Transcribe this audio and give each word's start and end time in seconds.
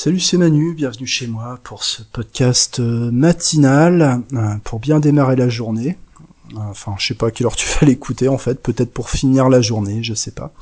Salut, 0.00 0.20
c'est 0.20 0.36
Manu, 0.36 0.74
bienvenue 0.74 1.08
chez 1.08 1.26
moi 1.26 1.58
pour 1.64 1.82
ce 1.82 2.02
podcast 2.04 2.78
euh, 2.78 3.10
matinal 3.10 4.22
euh, 4.32 4.54
pour 4.62 4.78
bien 4.78 5.00
démarrer 5.00 5.34
la 5.34 5.48
journée. 5.48 5.98
Enfin, 6.56 6.94
je 6.98 7.08
sais 7.08 7.14
pas 7.14 7.26
à 7.26 7.30
quelle 7.32 7.48
heure 7.48 7.56
tu 7.56 7.68
vas 7.68 7.80
l'écouter 7.84 8.28
en 8.28 8.38
fait, 8.38 8.62
peut-être 8.62 8.92
pour 8.92 9.10
finir 9.10 9.48
la 9.48 9.60
journée, 9.60 10.04
je 10.04 10.14
sais 10.14 10.30
pas. 10.30 10.52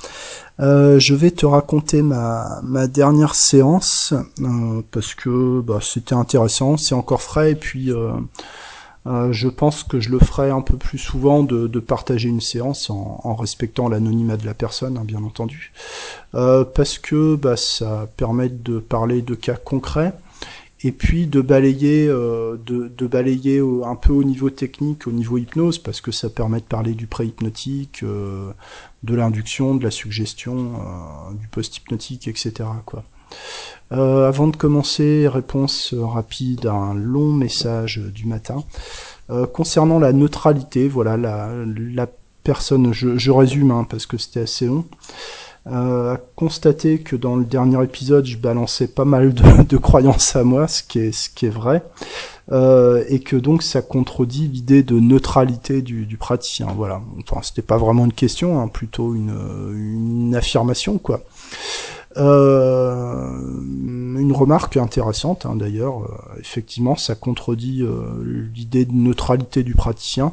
Euh, 0.60 0.98
je 0.98 1.14
vais 1.14 1.30
te 1.32 1.44
raconter 1.44 2.00
ma, 2.00 2.62
dernière 2.88 3.34
séance 3.34 4.14
parce 4.90 5.14
que 5.14 5.60
bah, 5.60 5.80
c'était 5.82 6.14
intéressant, 6.14 6.78
c'est 6.78 6.94
encore 6.94 7.20
frais 7.20 7.52
et 7.52 7.56
puis 7.56 7.92
je 9.30 9.48
pense 9.48 9.84
que 9.84 10.00
je 10.00 10.10
le 10.10 10.18
ferai 10.18 10.50
un 10.50 10.62
peu 10.62 10.76
plus 10.76 10.98
souvent 10.98 11.42
de, 11.42 11.80
partager 11.80 12.28
une 12.28 12.40
séance 12.40 12.90
en, 12.90 13.34
respectant 13.34 13.88
l'anonymat 13.88 14.36
de 14.36 14.46
la 14.46 14.54
personne, 14.54 14.98
hein, 14.98 15.04
bien 15.04 15.22
entendu, 15.22 15.72
euh, 16.34 16.64
parce 16.64 16.98
que 16.98 17.36
bah, 17.36 17.56
ça 17.56 18.08
permet 18.16 18.48
de 18.48 18.78
parler 18.78 19.22
de 19.22 19.34
cas 19.34 19.56
concrets 19.56 20.12
et 20.82 20.92
puis 20.92 21.26
de 21.26 21.40
balayer, 21.40 22.06
euh, 22.08 22.56
de, 22.66 23.06
balayer 23.06 23.60
un 23.84 23.94
peu 23.94 24.12
au 24.12 24.24
niveau 24.24 24.50
technique, 24.50 25.06
au 25.06 25.12
niveau 25.12 25.38
hypnose, 25.38 25.78
parce 25.78 26.00
que 26.00 26.12
ça 26.12 26.28
permet 26.28 26.58
de 26.60 26.64
parler 26.64 26.94
du 26.94 27.06
pré-hypnotique, 27.06 28.02
de 28.04 29.14
l'induction, 29.14 29.74
de 29.74 29.84
la 29.84 29.90
suggestion, 29.90 30.72
du 31.40 31.48
post-hypnotique, 31.48 32.28
etc. 32.28 32.68
Quoi. 32.84 33.04
Euh, 33.92 34.26
avant 34.26 34.48
de 34.48 34.56
commencer, 34.56 35.28
réponse 35.28 35.94
rapide 35.96 36.66
à 36.66 36.72
un 36.72 36.94
long 36.94 37.32
message 37.32 37.98
du 37.98 38.26
matin. 38.26 38.64
Euh, 39.28 39.46
concernant 39.46 39.98
la 39.98 40.12
neutralité, 40.12 40.88
voilà, 40.88 41.16
la, 41.16 42.06
personne, 42.44 42.92
je, 42.92 43.30
résume 43.30 43.72
hein, 43.72 43.84
parce 43.88 44.06
que 44.06 44.18
c'était 44.18 44.40
assez 44.40 44.66
long, 44.66 44.84
euh, 45.66 46.14
a 46.14 46.16
constaté 46.36 47.00
que 47.00 47.16
dans 47.16 47.34
le 47.34 47.44
dernier 47.44 47.82
épisode, 47.82 48.24
je 48.24 48.36
balançais 48.36 48.86
pas 48.86 49.04
mal 49.04 49.34
de, 49.34 49.76
croyances 49.78 50.36
à 50.36 50.44
moi, 50.44 50.68
ce 50.68 50.84
qui 50.84 51.00
est, 51.00 51.48
vrai, 51.48 51.82
euh, 52.52 53.02
et 53.08 53.18
que 53.18 53.34
donc 53.34 53.64
ça 53.64 53.82
contredit 53.82 54.46
l'idée 54.46 54.84
de 54.84 55.00
neutralité 55.00 55.82
du, 55.82 56.06
du 56.06 56.16
praticien. 56.16 56.68
Voilà, 56.76 57.02
enfin, 57.28 57.40
c'était 57.42 57.62
pas 57.62 57.78
vraiment 57.78 58.04
une 58.04 58.12
question, 58.12 58.60
hein, 58.60 58.68
plutôt 58.68 59.16
une, 59.16 59.34
une 59.74 60.36
affirmation, 60.36 60.98
quoi. 60.98 61.22
Euh, 62.16 63.38
une 64.18 64.32
remarque 64.32 64.76
intéressante 64.78 65.44
hein, 65.44 65.54
d'ailleurs, 65.54 66.02
euh, 66.04 66.40
effectivement, 66.40 66.96
ça 66.96 67.14
contredit 67.14 67.82
euh, 67.82 68.50
l'idée 68.54 68.86
de 68.86 68.92
neutralité 68.92 69.62
du 69.62 69.74
praticien, 69.74 70.32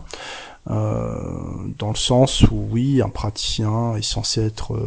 dans 0.66 1.90
le 1.90 1.96
sens 1.96 2.44
où 2.44 2.68
oui, 2.72 3.02
un 3.02 3.10
praticien 3.10 3.98
est 3.98 4.02
censé 4.02 4.46
être 4.46 4.80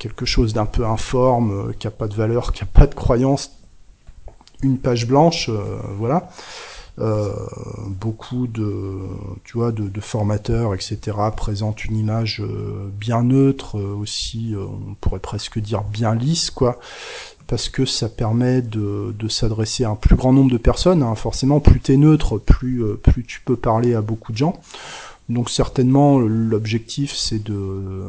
quelque 0.00 0.26
chose 0.26 0.52
d'un 0.52 0.66
peu 0.66 0.84
informe, 0.84 1.72
qui 1.78 1.86
a 1.86 1.92
pas 1.92 2.08
de 2.08 2.14
valeur, 2.14 2.52
qui 2.52 2.64
a 2.64 2.66
pas 2.66 2.88
de 2.88 2.96
croyance, 2.96 3.52
une 4.60 4.78
page 4.78 5.06
blanche, 5.06 5.48
voilà. 5.98 6.30
Euh, 7.00 7.32
beaucoup 7.88 8.48
de, 8.48 8.98
tu 9.44 9.58
vois, 9.58 9.70
de, 9.70 10.00
formateurs, 10.00 10.74
etc., 10.74 11.16
présentent 11.36 11.84
une 11.84 11.96
image 11.96 12.40
euh, 12.40 12.88
bien 12.92 13.22
neutre, 13.22 13.78
euh, 13.78 13.94
aussi, 13.94 14.54
on 14.56 14.94
pourrait 14.94 15.20
presque 15.20 15.60
dire 15.60 15.82
bien 15.82 16.14
lisse, 16.14 16.50
quoi, 16.50 16.80
parce 17.46 17.68
que 17.68 17.84
ça 17.84 18.08
permet 18.08 18.62
de, 18.62 19.14
s'adresser 19.28 19.84
à 19.84 19.90
un 19.90 19.94
plus 19.94 20.16
grand 20.16 20.32
nombre 20.32 20.50
de 20.50 20.58
personnes. 20.58 21.02
Hein. 21.02 21.14
Forcément, 21.14 21.60
plus 21.60 21.80
t'es 21.80 21.96
neutre, 21.96 22.38
plus, 22.38 22.82
plus 22.96 23.24
tu 23.24 23.40
peux 23.42 23.56
parler 23.56 23.94
à 23.94 24.00
beaucoup 24.00 24.32
de 24.32 24.38
gens. 24.38 24.60
Donc 25.28 25.50
certainement 25.50 26.18
l'objectif 26.18 27.14
c'est 27.14 27.42
de, 27.42 28.08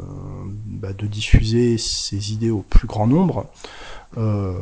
bah, 0.66 0.94
de 0.94 1.06
diffuser 1.06 1.78
ces 1.78 2.32
idées 2.32 2.50
au 2.50 2.62
plus 2.62 2.88
grand 2.88 3.08
nombre. 3.08 3.46
Euh, 4.18 4.54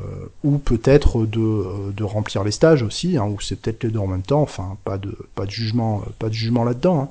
ou 0.44 0.58
peut-être 0.58 1.26
de, 1.26 1.40
euh, 1.40 1.92
de, 1.95 2.03
remplir 2.03 2.44
les 2.44 2.52
stages 2.52 2.84
aussi, 2.84 3.16
hein, 3.16 3.23
ou 3.28 3.40
c'est 3.40 3.56
peut-être 3.56 3.81
les 3.86 3.89
deux 3.89 4.00
en 4.00 4.08
même 4.08 4.22
temps. 4.22 4.42
Enfin, 4.42 4.76
pas 4.84 4.98
de 4.98 5.17
pas 5.36 5.45
de 5.45 5.52
jugement, 5.52 6.02
euh, 6.05 6.10
pas 6.20 6.27
de 6.27 6.33
jugement 6.33 6.66
là-dedans. 6.66 7.04
Hein. 7.04 7.10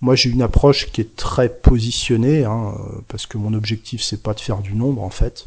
Moi, 0.00 0.14
j'ai 0.14 0.30
une 0.30 0.40
approche 0.40 0.90
qui 0.92 1.02
est 1.02 1.14
très 1.14 1.50
positionnée, 1.50 2.44
hein, 2.44 2.72
parce 3.08 3.26
que 3.26 3.36
mon 3.36 3.52
objectif 3.52 4.02
c'est 4.02 4.22
pas 4.22 4.32
de 4.32 4.40
faire 4.40 4.58
du 4.58 4.72
nombre 4.72 5.02
en 5.02 5.10
fait. 5.10 5.46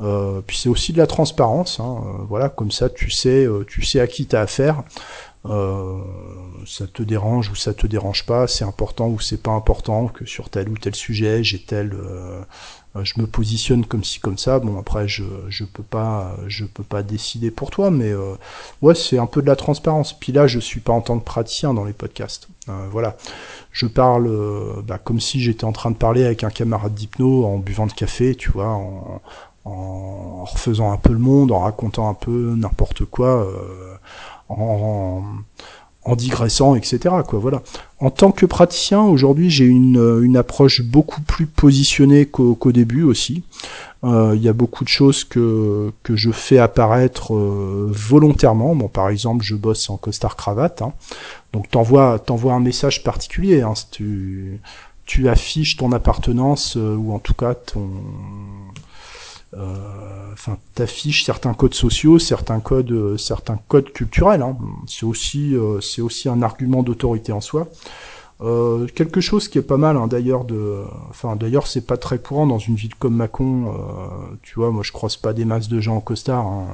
Euh, 0.00 0.40
puis 0.44 0.56
c'est 0.58 0.68
aussi 0.68 0.92
de 0.92 0.98
la 0.98 1.06
transparence. 1.06 1.78
Hein, 1.78 2.02
voilà, 2.28 2.48
comme 2.48 2.72
ça, 2.72 2.88
tu 2.88 3.10
sais, 3.12 3.46
tu 3.68 3.84
sais 3.84 4.00
à 4.00 4.08
qui 4.08 4.26
t'as 4.26 4.40
affaire. 4.42 4.82
Euh, 5.46 6.00
ça 6.66 6.86
te 6.86 7.02
dérange 7.02 7.50
ou 7.50 7.54
ça 7.54 7.72
te 7.72 7.86
dérange 7.86 8.26
pas, 8.26 8.46
c'est 8.48 8.64
important 8.64 9.08
ou 9.08 9.20
c'est 9.20 9.42
pas 9.42 9.52
important 9.52 10.08
que 10.08 10.24
sur 10.26 10.50
tel 10.50 10.68
ou 10.68 10.76
tel 10.76 10.94
sujet 10.96 11.44
j'ai 11.44 11.60
tel 11.60 11.92
euh, 11.94 12.42
euh, 12.96 13.04
je 13.04 13.20
me 13.20 13.26
positionne 13.26 13.84
comme 13.84 14.04
ci 14.04 14.20
comme 14.20 14.38
ça. 14.38 14.58
Bon 14.58 14.78
après 14.78 15.08
je 15.08 15.24
je 15.48 15.64
peux 15.64 15.82
pas 15.82 16.36
je 16.46 16.64
peux 16.64 16.82
pas 16.82 17.02
décider 17.02 17.50
pour 17.50 17.70
toi, 17.70 17.90
mais 17.90 18.10
euh, 18.10 18.34
ouais 18.82 18.94
c'est 18.94 19.18
un 19.18 19.26
peu 19.26 19.42
de 19.42 19.46
la 19.46 19.56
transparence. 19.56 20.12
Puis 20.18 20.32
là 20.32 20.46
je 20.46 20.58
suis 20.58 20.80
pas 20.80 20.92
en 20.92 21.00
tant 21.00 21.18
que 21.18 21.24
praticien 21.24 21.74
dans 21.74 21.84
les 21.84 21.92
podcasts. 21.92 22.48
Euh, 22.68 22.88
voilà, 22.90 23.16
je 23.72 23.86
parle 23.86 24.30
bah, 24.86 24.98
comme 24.98 25.20
si 25.20 25.40
j'étais 25.40 25.64
en 25.64 25.72
train 25.72 25.90
de 25.90 25.96
parler 25.96 26.24
avec 26.24 26.44
un 26.44 26.50
camarade 26.50 26.94
d'hypno 26.94 27.44
en 27.46 27.58
buvant 27.58 27.86
de 27.86 27.92
café, 27.92 28.34
tu 28.34 28.50
vois, 28.50 28.68
en, 28.68 29.20
en, 29.64 30.44
refaisant 30.44 30.92
un 30.92 30.96
peu 30.96 31.12
le 31.12 31.18
monde, 31.18 31.52
en 31.52 31.60
racontant 31.60 32.08
un 32.10 32.14
peu 32.14 32.54
n'importe 32.56 33.04
quoi, 33.04 33.46
en 36.08 36.16
digressant, 36.16 36.74
etc. 36.74 36.98
Quoi, 37.26 37.38
voilà. 37.38 37.62
En 38.00 38.10
tant 38.10 38.30
que 38.32 38.46
praticien, 38.46 39.02
aujourd'hui, 39.02 39.50
j'ai 39.50 39.66
une, 39.66 39.98
euh, 39.98 40.22
une 40.22 40.36
approche 40.36 40.82
beaucoup 40.82 41.20
plus 41.20 41.46
positionnée 41.46 42.26
qu'au 42.26 42.72
début 42.72 43.02
aussi. 43.02 43.42
Euh, 44.04 44.32
il 44.36 44.42
y 44.42 44.48
a 44.48 44.52
beaucoup 44.52 44.84
de 44.84 44.88
choses 44.88 45.24
que, 45.24 45.92
que 46.04 46.16
je 46.16 46.30
fais 46.30 46.58
apparaître 46.58 47.34
euh, 47.34 47.90
volontairement. 47.92 48.74
Bon, 48.74 48.88
par 48.88 49.08
exemple, 49.10 49.44
je 49.44 49.54
bosse 49.54 49.90
en 49.90 49.96
costard 49.96 50.36
cravate. 50.36 50.82
Hein. 50.82 50.92
Donc, 51.52 51.68
t'envoies 51.70 52.18
t'envoies 52.20 52.54
un 52.54 52.60
message 52.60 53.02
particulier. 53.02 53.60
Hein, 53.60 53.74
tu, 53.90 54.60
tu 55.04 55.28
affiches 55.28 55.76
ton 55.76 55.92
appartenance 55.92 56.76
ou 56.76 57.12
en 57.12 57.18
tout 57.18 57.34
cas 57.34 57.54
ton 57.54 57.88
enfin, 59.54 60.58
t'affiches 60.74 61.24
certains 61.24 61.54
codes 61.54 61.74
sociaux, 61.74 62.18
certains 62.18 62.60
codes, 62.60 62.92
euh, 62.92 63.16
certains 63.16 63.58
codes 63.68 63.92
culturels. 63.92 64.42
Hein. 64.42 64.56
C'est 64.86 65.06
aussi, 65.06 65.54
euh, 65.54 65.80
c'est 65.80 66.02
aussi 66.02 66.28
un 66.28 66.42
argument 66.42 66.82
d'autorité 66.82 67.32
en 67.32 67.40
soi. 67.40 67.68
Euh, 68.40 68.86
quelque 68.94 69.20
chose 69.20 69.48
qui 69.48 69.58
est 69.58 69.62
pas 69.62 69.78
mal 69.78 69.96
hein, 69.96 70.06
d'ailleurs 70.06 70.44
de 70.44 70.84
enfin 71.10 71.34
d'ailleurs 71.34 71.66
c'est 71.66 71.84
pas 71.84 71.96
très 71.96 72.20
courant 72.20 72.46
dans 72.46 72.60
une 72.60 72.76
ville 72.76 72.94
comme 72.94 73.16
Mâcon 73.16 73.66
euh, 73.66 74.36
tu 74.42 74.54
vois 74.54 74.70
moi 74.70 74.84
je 74.84 74.92
croise 74.92 75.16
pas 75.16 75.32
des 75.32 75.44
masses 75.44 75.68
de 75.68 75.80
gens 75.80 75.96
en 75.96 76.00
costard 76.00 76.46
hein. 76.46 76.68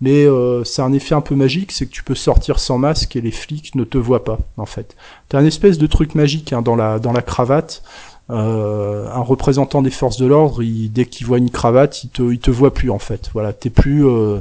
mais 0.00 0.26
euh, 0.26 0.62
c'est 0.62 0.82
un 0.82 0.92
effet 0.92 1.16
un 1.16 1.22
peu 1.22 1.34
magique 1.34 1.72
c'est 1.72 1.86
que 1.86 1.90
tu 1.90 2.04
peux 2.04 2.14
sortir 2.14 2.60
sans 2.60 2.78
masque 2.78 3.16
et 3.16 3.20
les 3.20 3.32
flics 3.32 3.74
ne 3.74 3.82
te 3.82 3.98
voient 3.98 4.22
pas 4.22 4.38
en 4.58 4.64
fait 4.64 4.94
t'as 5.28 5.40
un 5.40 5.44
espèce 5.44 5.76
de 5.76 5.88
truc 5.88 6.14
magique 6.14 6.52
hein, 6.52 6.62
dans 6.62 6.76
la 6.76 7.00
dans 7.00 7.12
la 7.12 7.22
cravate 7.22 7.82
euh, 8.30 9.08
un 9.12 9.20
représentant 9.20 9.82
des 9.82 9.90
forces 9.90 10.16
de 10.18 10.26
l'ordre, 10.26 10.62
dès 10.62 11.06
qu'il 11.06 11.26
voit 11.26 11.38
une 11.38 11.50
cravate, 11.50 12.04
il 12.04 12.10
te, 12.10 12.22
il 12.22 12.38
te 12.38 12.50
voit 12.50 12.74
plus 12.74 12.90
en 12.90 12.98
fait. 12.98 13.30
Voilà, 13.32 13.52
t'es 13.52 13.70
plus, 13.70 14.06
euh, 14.06 14.40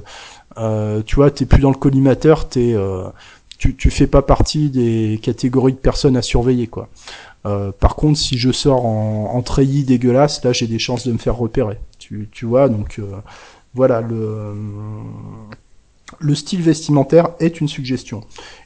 euh, 0.57 1.01
tu 1.06 1.16
vois, 1.16 1.31
t'es 1.31 1.46
plus 1.46 1.62
dans 1.62 1.69
le 1.72 1.78
collimateur, 1.78 2.50
t'es, 2.50 2.73
euh, 2.73 3.07
tu, 3.57 3.75
tu 3.75 3.90
fais 3.91 4.07
pas 4.07 4.22
partie 4.22 4.69
des 4.69 5.19
catégories 5.22 5.73
de 5.73 5.78
personnes 5.78 6.18
à 6.18 6.22
surveiller 6.22 6.68
quoi. 6.68 6.90
Euh, 7.46 7.72
par 7.72 7.96
contre, 7.96 8.18
si 8.18 8.38
je 8.38 8.51
sors 8.51 8.85
en, 8.85 9.31
en 9.35 9.41
treillis 9.44 9.84
dégueulasse, 9.84 10.44
là 10.44 10.52
j'ai 10.52 10.67
des 10.67 10.79
chances 10.79 11.06
de 11.07 11.13
me 11.13 11.19
faire 11.19 11.38
repérer. 11.38 11.78
Tu, 12.00 12.28
tu 12.31 12.46
vois, 12.46 12.69
donc 12.69 13.00
voilà 13.73 14.02
le 14.02 14.53
le 16.19 16.35
style 16.35 16.61
vestimentaire 16.61 17.29
est 17.39 17.59
une 17.59 17.67
suggestion. 17.67 18.21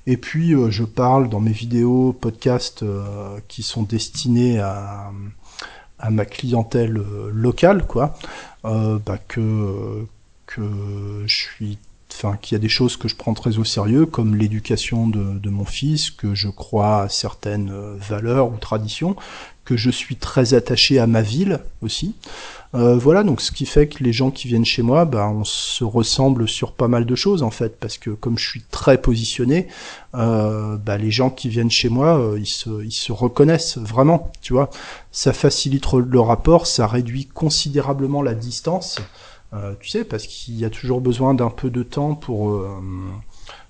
Et 0.07 0.17
puis, 0.17 0.53
euh, 0.53 0.69
je 0.69 0.83
parle 0.83 1.29
dans 1.29 1.39
mes 1.39 1.51
vidéos, 1.51 2.13
podcasts 2.13 2.83
euh, 2.83 3.39
qui 3.47 3.63
sont 3.63 3.83
destinés 3.83 4.59
à, 4.59 5.11
ma 6.09 6.25
clientèle 6.25 6.97
euh, 6.97 7.29
locale, 7.33 7.85
quoi, 7.85 8.13
bah, 8.63 9.17
que 9.27 10.06
je 10.57 11.36
suis 11.36 11.77
enfin 12.11 12.38
qu'il 12.38 12.56
y 12.56 12.57
a 12.57 12.59
des 12.59 12.69
choses 12.69 12.97
que 12.97 13.07
je 13.07 13.15
prends 13.15 13.33
très 13.33 13.57
au 13.57 13.63
sérieux, 13.63 14.06
comme 14.06 14.35
l'éducation 14.35 15.07
de, 15.07 15.39
de, 15.39 15.50
mon 15.50 15.65
fils, 15.65 16.11
que 16.11 16.35
je 16.35 16.50
crois 16.50 17.03
à 17.03 17.09
certaines 17.09 17.71
valeurs 17.97 18.51
ou 18.51 18.57
traditions, 18.57 19.15
que 19.65 19.77
je 19.77 19.91
suis 19.91 20.15
très 20.15 20.56
attaché 20.56 20.97
à 20.97 21.06
ma 21.06 21.21
ville 21.21 21.59
aussi. 21.83 22.15
Euh, 22.75 22.97
voilà, 22.97 23.23
donc 23.23 23.41
ce 23.41 23.51
qui 23.51 23.65
fait 23.65 23.88
que 23.88 24.03
les 24.03 24.13
gens 24.13 24.29
qui 24.29 24.47
viennent 24.47 24.65
chez 24.65 24.83
moi, 24.83 25.06
bah, 25.06 25.27
on 25.27 25.44
se 25.44 25.83
ressemble 25.83 26.47
sur 26.47 26.71
pas 26.71 26.88
mal 26.88 27.06
de 27.06 27.15
choses 27.15 27.41
en 27.41 27.50
fait, 27.50 27.79
parce 27.79 27.97
que 27.97 28.12
comme 28.12 28.38
je 28.38 28.47
suis 28.47 28.63
très 28.69 29.01
positionné, 29.01 29.67
euh, 30.13 30.77
bah, 30.77 30.97
les 30.97 31.09
gens 31.09 31.31
qui 31.31 31.50
viennent 31.50 31.71
chez 31.71 31.89
moi, 31.89 32.19
euh, 32.19 32.39
ils, 32.39 32.45
se, 32.45 32.83
ils 32.83 32.91
se 32.91 33.12
reconnaissent 33.12 33.77
vraiment, 33.77 34.31
tu 34.41 34.53
vois. 34.53 34.69
Ça 35.12 35.33
facilite 35.33 35.85
le 35.94 36.19
rapport, 36.19 36.67
ça 36.67 36.85
réduit 36.85 37.25
considérablement 37.25 38.21
la 38.21 38.35
distance, 38.35 39.00
euh, 39.54 39.74
tu 39.80 39.90
sais, 39.90 40.04
parce 40.04 40.28
qu'il 40.28 40.60
y 40.60 40.66
a 40.66 40.69
toujours 40.69 41.01
besoin 41.01 41.34
d'un 41.34 41.50
peu 41.50 41.69
de 41.69 41.81
temps 41.84 42.13
pour 42.13 42.51
euh, 42.51 42.69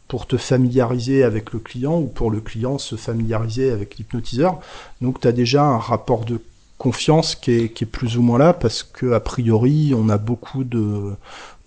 pour 0.07 0.27
te 0.27 0.37
familiariser 0.37 1.23
avec 1.23 1.53
le 1.53 1.59
client 1.59 1.99
ou 1.99 2.07
pour 2.07 2.31
le 2.31 2.41
client 2.41 2.77
se 2.77 2.95
familiariser 2.95 3.71
avec 3.71 3.97
l'hypnotiseur. 3.97 4.59
Donc 5.01 5.21
tu 5.21 5.27
as 5.27 5.31
déjà 5.31 5.63
un 5.63 5.77
rapport 5.77 6.25
de 6.25 6.41
confiance 6.77 7.35
qui 7.35 7.51
est, 7.51 7.69
qui 7.69 7.83
est 7.83 7.87
plus 7.87 8.17
ou 8.17 8.21
moins 8.21 8.39
là 8.39 8.53
parce 8.53 8.83
que 8.83 9.11
a 9.11 9.19
priori 9.19 9.93
on 9.95 10.09
a 10.09 10.17
beaucoup 10.17 10.63
de 10.63 11.13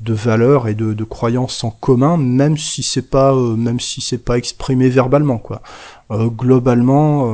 de 0.01 0.15
valeurs 0.15 0.69
et 0.69 0.75
de, 0.75 0.95
de 0.95 1.05
croyances 1.05 1.63
en 1.63 1.71
commun, 1.71 2.17
même 2.17 2.59
si 2.59 2.83
c'est 2.83 3.09
pas 3.09 3.33
euh, 3.35 3.57
même 3.57 3.81
si 3.81 4.01
c'est 4.01 4.19
pas 4.19 4.37
exprimé 4.37 4.89
verbalement 4.89 5.39
quoi. 5.39 5.63
Euh, 6.11 6.27
globalement, 6.27 7.33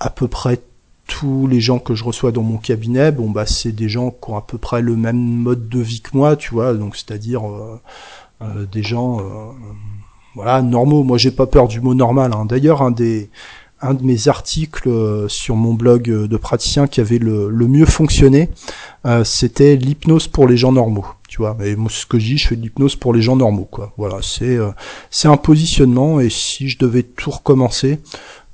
à 0.00 0.10
peu 0.10 0.28
près 0.28 0.60
tous 1.06 1.46
les 1.46 1.60
gens 1.60 1.78
que 1.78 1.94
je 1.94 2.04
reçois 2.04 2.32
dans 2.32 2.42
mon 2.42 2.58
cabinet, 2.58 3.12
bon 3.12 3.30
bah 3.30 3.46
c'est 3.46 3.72
des 3.72 3.88
gens 3.88 4.10
qui 4.10 4.30
ont 4.30 4.36
à 4.36 4.42
peu 4.42 4.58
près 4.58 4.82
le 4.82 4.96
même 4.96 5.18
mode 5.18 5.68
de 5.68 5.80
vie 5.80 6.00
que 6.00 6.16
moi, 6.16 6.36
tu 6.36 6.54
vois, 6.54 6.74
donc 6.74 6.96
c'est-à-dire 6.96 7.42
des 8.72 8.82
gens 8.82 9.20
voilà 10.34 10.62
normaux. 10.62 11.02
Moi 11.02 11.18
j'ai 11.18 11.30
pas 11.30 11.46
peur 11.46 11.68
du 11.68 11.80
mot 11.80 11.94
normal. 11.94 12.32
Hein. 12.34 12.46
D'ailleurs 12.46 12.82
un 12.82 12.90
des 12.90 13.30
un 13.84 13.94
de 13.94 14.02
mes 14.02 14.28
articles 14.28 14.88
euh, 14.88 15.28
sur 15.28 15.56
mon 15.56 15.74
blog 15.74 16.08
euh, 16.08 16.26
de 16.26 16.36
praticien 16.36 16.86
qui 16.86 17.00
avait 17.00 17.18
le, 17.18 17.50
mieux 17.50 17.84
fonctionné, 17.84 18.48
euh, 19.04 19.24
c'était 19.24 19.76
l'hypnose 19.76 20.26
pour 20.26 20.48
les 20.48 20.56
gens 20.56 20.72
normaux. 20.72 21.06
Tu 21.28 21.38
vois, 21.38 21.56
et 21.64 21.76
moi, 21.76 21.90
ce 21.90 22.06
que 22.06 22.18
je 22.18 22.26
dis, 22.26 22.38
je 22.38 22.48
fais 22.48 22.56
de 22.56 22.62
l'hypnose 22.62 22.96
pour 22.96 23.12
les 23.12 23.20
gens 23.20 23.36
normaux, 23.36 23.68
quoi. 23.70 23.92
Voilà, 23.96 24.18
c'est 24.22 24.56
c'est 25.10 25.26
un 25.26 25.36
positionnement, 25.36 26.20
et 26.20 26.30
si 26.30 26.68
je 26.68 26.78
devais 26.78 27.02
tout 27.02 27.30
recommencer, 27.30 27.98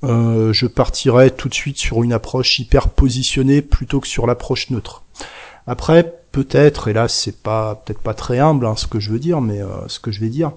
je 0.03 0.67
partirais 0.67 1.31
tout 1.31 1.49
de 1.49 1.55
suite 1.55 1.79
sur 1.79 2.03
une 2.03 2.13
approche 2.13 2.59
hyper 2.59 2.89
positionnée 2.89 3.63
plutôt 3.63 4.01
que 4.01 4.09
sur 4.09 4.27
l'approche 4.27 4.71
neutre. 4.71 5.03
Après, 5.67 6.21
peut-être, 6.33 6.89
et 6.89 6.93
là 6.93 7.07
c'est 7.09 7.43
pas 7.43 7.75
peut-être 7.75 8.01
pas 8.01 8.15
très 8.15 8.39
humble 8.39 8.67
hein, 8.67 8.77
ce 8.77 8.87
que 8.87 8.99
je 8.99 9.11
veux 9.11 9.19
dire, 9.19 9.41
mais 9.41 9.61
ce 9.89 10.01
que 10.01 10.11
je 10.11 10.21
vais 10.21 10.31
dire, 10.31 10.53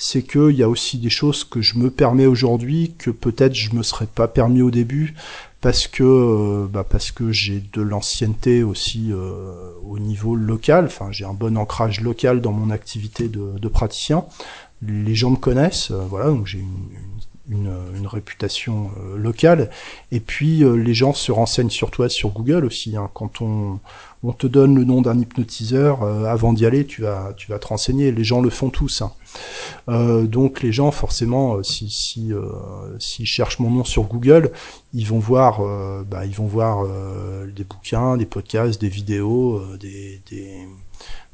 c'est 0.00 0.22
qu'il 0.22 0.52
y 0.52 0.62
a 0.62 0.68
aussi 0.68 0.96
des 0.98 1.10
choses 1.10 1.42
que 1.42 1.60
je 1.60 1.76
me 1.76 1.90
permets 1.90 2.26
aujourd'hui 2.26 2.94
que 2.96 3.10
peut-être 3.10 3.54
je 3.54 3.74
me 3.74 3.82
serais 3.82 4.06
pas 4.06 4.28
permis 4.28 4.62
au 4.62 4.70
début 4.70 5.14
parce 5.60 5.88
que 5.88 6.04
euh, 6.04 6.66
bah 6.70 6.84
parce 6.88 7.10
que 7.10 7.32
j'ai 7.32 7.60
de 7.72 7.82
l'ancienneté 7.82 8.62
aussi 8.62 9.08
euh, 9.10 9.72
au 9.84 9.98
niveau 9.98 10.36
local. 10.36 10.84
Enfin, 10.86 11.08
j'ai 11.10 11.24
un 11.24 11.34
bon 11.34 11.56
ancrage 11.58 12.00
local 12.00 12.40
dans 12.40 12.52
mon 12.52 12.70
activité 12.70 13.28
de, 13.28 13.58
de 13.58 13.68
praticien. 13.68 14.24
Les 14.82 15.16
gens 15.16 15.30
me 15.30 15.36
connaissent, 15.36 15.90
euh, 15.90 16.04
voilà, 16.08 16.26
donc 16.28 16.46
j'ai 16.46 16.60
une, 16.60 16.90
une, 16.92 17.17
une, 17.50 18.06
réputation 18.06 18.90
locale. 19.16 19.70
Et 20.12 20.20
puis 20.20 20.64
les 20.64 20.94
gens 20.94 21.12
se 21.12 21.32
renseignent 21.32 21.70
sur 21.70 21.90
toi 21.90 22.08
sur 22.08 22.30
Google 22.30 22.64
aussi. 22.64 22.96
Hein, 22.96 23.10
quand 23.14 23.42
on 23.42 23.80
on 24.24 24.32
te 24.32 24.48
donne 24.48 24.74
le 24.74 24.84
nom 24.84 25.00
d'un 25.00 25.16
hypnotiseur, 25.18 26.02
avant 26.02 26.52
d'y 26.52 26.66
aller, 26.66 26.86
tu 26.86 27.02
vas 27.02 27.32
tu 27.36 27.50
vas 27.50 27.58
te 27.58 27.66
renseigner. 27.66 28.10
Les 28.12 28.24
gens 28.24 28.40
le 28.40 28.50
font 28.50 28.70
tous. 28.70 29.02
Hein. 29.02 29.12
Euh, 29.88 30.26
donc 30.26 30.62
les 30.62 30.72
gens, 30.72 30.90
forcément, 30.90 31.56
euh, 31.56 31.62
si 31.62 31.88
si 31.88 32.32
euh, 32.32 32.42
s'ils 32.98 33.26
cherchent 33.26 33.58
mon 33.58 33.70
nom 33.70 33.84
sur 33.84 34.04
Google, 34.04 34.52
ils 34.92 35.06
vont 35.06 35.18
voir, 35.18 35.60
bah, 36.06 36.22
des 36.26 37.64
bouquins, 37.64 38.16
des 38.16 38.26
podcasts, 38.26 38.80
des 38.80 38.88
vidéos, 38.88 39.62
des, 39.78 40.20
des 40.30 40.66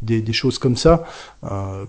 des, 0.02 0.32
choses 0.34 0.58
comme 0.58 0.76
ça. 0.76 1.04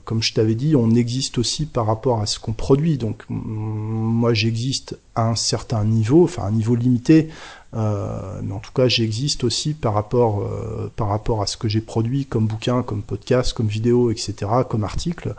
comme 0.06 0.24
je 0.24 0.34
t'avais 0.34 0.56
dit, 0.56 0.75
on 0.75 0.92
existe 0.92 1.38
aussi 1.38 1.66
par 1.66 1.86
rapport 1.88 2.22
à 2.22 2.25
ce 2.25 2.40
qu'on 2.40 2.54
produit. 2.54 2.98
Donc 2.98 3.24
moi 3.30 4.34
j'existe 4.34 4.98
à 5.16 5.30
un 5.30 5.36
certain 5.36 5.84
niveau, 5.84 6.24
enfin 6.24 6.44
un 6.44 6.51
niveau 6.51 6.75
limité, 6.75 7.30
euh, 7.75 8.39
mais 8.42 8.54
en 8.54 8.60
tout 8.60 8.72
cas, 8.72 8.88
j'existe 8.88 9.44
aussi 9.44 9.74
par 9.74 9.94
rapport, 9.94 10.42
euh, 10.42 10.92
par 10.95 11.10
rapport 11.10 11.42
à 11.42 11.48
ce 11.48 11.57
que 11.57 11.68
j'ai 11.68 11.81
produit 11.81 12.25
comme 12.25 12.48
bouquin, 12.48 12.83
comme 12.83 13.01
podcast, 13.01 13.54
comme 13.54 13.68
vidéo, 13.68 14.12
etc., 14.12 14.33
comme 14.69 14.83
article. 14.83 15.36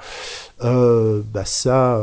Euh, 0.62 1.22
bah 1.32 1.44
ça, 1.44 2.02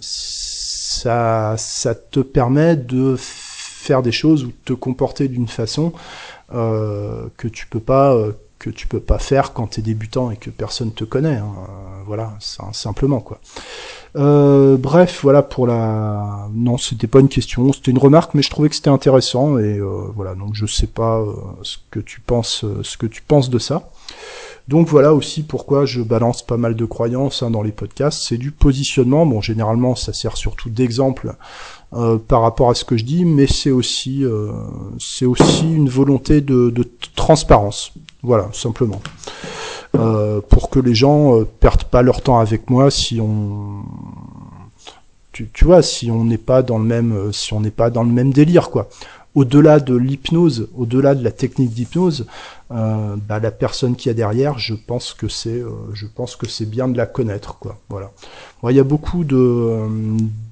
ça, 0.00 1.54
ça 1.56 1.94
te 1.94 2.20
permet 2.20 2.76
de 2.76 3.16
faire 3.18 4.02
des 4.02 4.12
choses 4.12 4.44
ou 4.44 4.48
de 4.48 4.64
te 4.64 4.72
comporter 4.72 5.28
d'une 5.28 5.48
façon 5.48 5.92
que 6.50 7.48
tu 7.48 7.66
peux 7.66 7.80
pas 7.80 8.16
que 8.58 8.70
tu 8.70 8.86
peux 8.86 9.00
pas 9.00 9.18
faire 9.18 9.52
quand 9.52 9.66
tu 9.66 9.80
es 9.80 9.82
débutant 9.82 10.30
et 10.30 10.36
que 10.36 10.48
personne 10.48 10.92
te 10.92 11.04
connaît. 11.04 11.36
Hein. 11.36 11.52
Voilà, 12.06 12.34
simplement 12.72 13.20
quoi. 13.20 13.40
Euh, 14.16 14.76
bref, 14.76 15.20
voilà 15.22 15.42
pour 15.42 15.66
la. 15.66 16.48
Non, 16.52 16.78
c'était 16.78 17.06
pas 17.08 17.20
une 17.20 17.28
question, 17.28 17.72
c'était 17.72 17.90
une 17.90 17.98
remarque, 17.98 18.34
mais 18.34 18.42
je 18.42 18.50
trouvais 18.50 18.68
que 18.68 18.76
c'était 18.76 18.90
intéressant 18.90 19.58
et 19.58 19.78
euh, 19.78 20.06
voilà. 20.14 20.34
Donc 20.34 20.54
je 20.54 20.66
sais 20.66 20.86
pas 20.86 21.18
euh, 21.18 21.32
ce 21.62 21.78
que 21.90 21.98
tu 21.98 22.20
penses, 22.20 22.64
ce 22.82 22.96
que 22.96 23.06
tu 23.06 23.22
penses 23.22 23.50
de 23.50 23.58
ça. 23.58 23.90
Donc 24.68 24.88
voilà 24.88 25.12
aussi 25.12 25.42
pourquoi 25.42 25.84
je 25.84 26.00
balance 26.00 26.42
pas 26.42 26.56
mal 26.56 26.74
de 26.74 26.84
croyances 26.84 27.42
hein, 27.42 27.50
dans 27.50 27.62
les 27.62 27.72
podcasts. 27.72 28.22
C'est 28.22 28.38
du 28.38 28.50
positionnement. 28.50 29.26
Bon, 29.26 29.40
généralement, 29.40 29.94
ça 29.94 30.12
sert 30.12 30.36
surtout 30.36 30.70
d'exemple 30.70 31.34
par 32.26 32.40
rapport 32.40 32.70
à 32.70 32.74
ce 32.74 32.84
que 32.84 32.96
je 32.96 33.04
dis, 33.04 33.24
mais 33.24 33.46
c'est 33.46 33.70
aussi, 33.70 34.24
c'est 34.98 35.26
aussi 35.26 35.72
une 35.72 35.88
volonté 35.88 36.40
de, 36.40 36.70
de 36.70 36.90
transparence. 37.14 37.92
Voilà, 38.22 38.48
simplement. 38.52 39.00
Euh, 39.96 40.40
pour 40.48 40.70
que 40.70 40.80
les 40.80 40.94
gens 40.94 41.38
euh, 41.38 41.44
perdent 41.44 41.84
pas 41.84 42.02
leur 42.02 42.20
temps 42.20 42.40
avec 42.40 42.68
moi 42.68 42.90
si 42.90 43.20
on 43.20 43.82
tu, 45.30 45.48
tu 45.52 45.64
vois 45.64 45.82
si 45.82 46.10
on 46.10 46.24
n'est 46.24 46.38
pas 46.38 46.62
dans 46.62 46.78
le 46.78 46.84
même 46.84 47.12
euh, 47.12 47.32
si 47.32 47.52
on 47.52 47.60
n'est 47.60 47.70
pas 47.70 47.90
dans 47.90 48.02
le 48.02 48.10
même 48.10 48.32
délire 48.32 48.70
quoi. 48.70 48.88
Au-delà 49.36 49.78
de 49.78 49.94
l'hypnose 49.94 50.68
au-delà 50.76 51.14
de 51.14 51.22
la 51.22 51.30
technique 51.30 51.70
d'hypnose 51.70 52.26
euh, 52.72 53.14
bah, 53.28 53.38
la 53.38 53.52
personne 53.52 53.94
qui 53.94 54.08
a 54.10 54.14
derrière 54.14 54.58
je 54.58 54.74
pense 54.74 55.12
que 55.12 55.28
c'est 55.28 55.62
je 55.92 56.06
pense 56.06 56.34
que 56.34 56.48
c'est 56.48 56.68
bien 56.68 56.88
de 56.88 56.96
la 56.96 57.06
connaître 57.06 57.58
quoi. 57.58 57.78
Voilà. 57.88 58.10
Il 58.68 58.74
y 58.74 58.80
a 58.80 58.84
beaucoup 58.84 59.22
de 59.22 59.78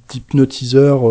d'hypnotiseurs 0.08 1.02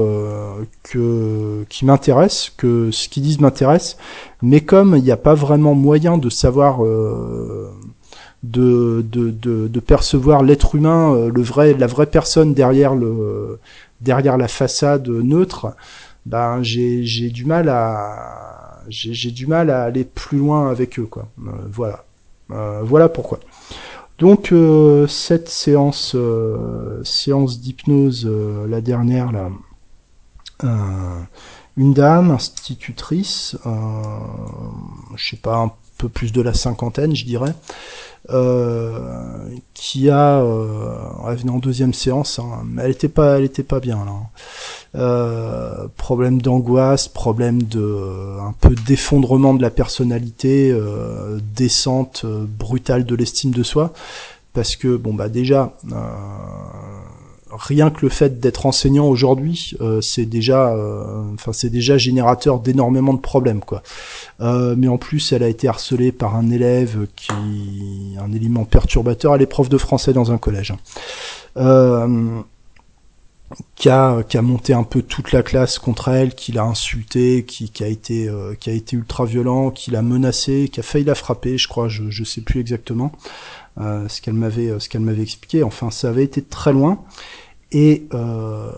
que 0.83 1.65
qui 1.69 1.85
m'intéressent 1.85 2.53
que 2.55 2.91
ce 2.91 3.09
qu'ils 3.09 3.23
disent 3.23 3.39
m'intéresse 3.39 3.97
mais 4.41 4.61
comme 4.61 4.95
il 4.95 5.03
n'y 5.03 5.11
a 5.11 5.17
pas 5.17 5.35
vraiment 5.35 5.75
moyen 5.75 6.17
de 6.17 6.29
savoir 6.29 6.83
euh, 6.83 7.71
de, 8.43 9.05
de, 9.07 9.29
de, 9.29 9.67
de 9.67 9.79
percevoir 9.79 10.43
l'être 10.43 10.75
humain, 10.75 11.13
euh, 11.13 11.31
le 11.31 11.41
vrai, 11.41 11.73
la 11.73 11.87
vraie 11.87 12.07
personne 12.07 12.53
derrière 12.53 12.95
le 12.95 13.59
derrière 14.01 14.37
la 14.37 14.47
façade 14.47 15.07
neutre, 15.07 15.75
ben 16.25 16.63
j'ai 16.63 17.05
j'ai 17.05 17.29
du 17.29 17.45
mal 17.45 17.69
à 17.69 18.81
j'ai 18.89 19.31
du 19.31 19.45
mal 19.45 19.69
à 19.69 19.83
aller 19.83 20.03
plus 20.03 20.39
loin 20.39 20.71
avec 20.71 20.97
eux 20.99 21.05
quoi. 21.05 21.27
Euh, 21.39 21.51
voilà, 21.71 22.03
euh, 22.51 22.81
voilà 22.83 23.09
pourquoi. 23.09 23.39
Donc 24.17 24.53
cette 25.07 25.49
séance 25.49 26.15
séance 27.03 27.59
d'hypnose, 27.59 28.29
la 28.67 28.79
dernière 28.79 29.31
là, 29.31 29.49
une 31.75 31.93
dame 31.93 32.29
institutrice, 32.29 33.57
je 35.15 35.29
sais 35.29 35.37
pas 35.37 35.75
plus 36.07 36.31
de 36.31 36.41
la 36.41 36.53
cinquantaine, 36.53 37.15
je 37.15 37.25
dirais, 37.25 37.53
euh, 38.29 38.99
qui 39.73 40.09
a, 40.09 40.41
euh, 40.41 41.35
venait 41.35 41.51
en 41.51 41.57
deuxième 41.57 41.93
séance, 41.93 42.39
hein, 42.39 42.63
elle 42.79 42.91
était 42.91 43.09
pas, 43.09 43.37
elle 43.37 43.45
était 43.45 43.63
pas 43.63 43.79
bien 43.79 43.97
là. 44.05 44.11
Hein. 44.11 44.27
Euh, 44.93 45.87
problème 45.97 46.41
d'angoisse, 46.41 47.07
problème 47.07 47.63
de 47.63 48.37
un 48.41 48.53
peu 48.59 48.75
d'effondrement 48.75 49.53
de 49.53 49.61
la 49.61 49.69
personnalité, 49.69 50.69
euh, 50.71 51.39
descente 51.55 52.25
brutale 52.25 53.05
de 53.05 53.15
l'estime 53.15 53.51
de 53.51 53.63
soi, 53.63 53.93
parce 54.53 54.75
que 54.75 54.97
bon 54.97 55.13
bah 55.13 55.29
déjà 55.29 55.73
rien 57.61 57.91
que 57.91 58.01
le 58.01 58.09
fait 58.09 58.39
d'être 58.39 58.65
enseignant 58.65 59.07
aujourd'hui, 59.07 59.75
euh, 59.81 60.01
c'est 60.01 60.25
déjà, 60.25 60.73
euh, 60.73 61.23
enfin 61.33 61.53
c'est 61.53 61.69
déjà 61.69 61.97
générateur 61.97 62.59
d'énormément 62.59 63.13
de 63.13 63.19
problèmes 63.19 63.61
quoi. 63.61 63.83
Euh, 64.41 64.75
mais 64.77 64.87
en 64.87 64.97
plus, 64.97 65.31
elle 65.31 65.43
a 65.43 65.47
été 65.47 65.67
harcelée 65.67 66.11
par 66.11 66.35
un 66.35 66.49
élève 66.49 67.07
qui, 67.15 67.31
un 68.19 68.31
élément 68.31 68.65
perturbateur, 68.65 69.35
elle 69.35 69.43
est 69.43 69.47
prof 69.47 69.69
de 69.69 69.77
français 69.77 70.13
dans 70.13 70.31
un 70.31 70.37
collège. 70.37 70.73
Qui 73.75 73.89
a, 73.89 74.23
qui 74.23 74.37
a, 74.37 74.41
monté 74.41 74.73
un 74.73 74.83
peu 74.83 75.01
toute 75.01 75.33
la 75.33 75.43
classe 75.43 75.77
contre 75.77 76.07
elle, 76.07 76.35
qui 76.35 76.53
l'a 76.53 76.63
insulté, 76.63 77.43
qui, 77.43 77.69
qui, 77.69 77.83
a 77.83 77.87
été, 77.87 78.31
qui 78.61 78.69
a 78.69 78.73
été 78.73 78.95
ultra 78.95 79.25
violent, 79.25 79.71
qui 79.71 79.91
l'a 79.91 80.01
menacé, 80.01 80.69
qui 80.71 80.79
a 80.79 80.83
failli 80.83 81.03
la 81.03 81.15
frapper, 81.15 81.57
je 81.57 81.67
crois, 81.67 81.89
je, 81.89 82.09
je 82.09 82.23
sais 82.23 82.39
plus 82.39 82.61
exactement 82.61 83.11
ce 83.77 84.21
qu'elle 84.21 84.35
m'avait, 84.35 84.79
ce 84.79 84.87
qu'elle 84.87 85.01
m'avait 85.01 85.23
expliqué. 85.23 85.63
Enfin, 85.63 85.91
ça 85.91 86.07
avait 86.07 86.23
été 86.23 86.41
très 86.41 86.71
loin 86.71 87.03
et 87.71 88.07
euh, 88.13 88.71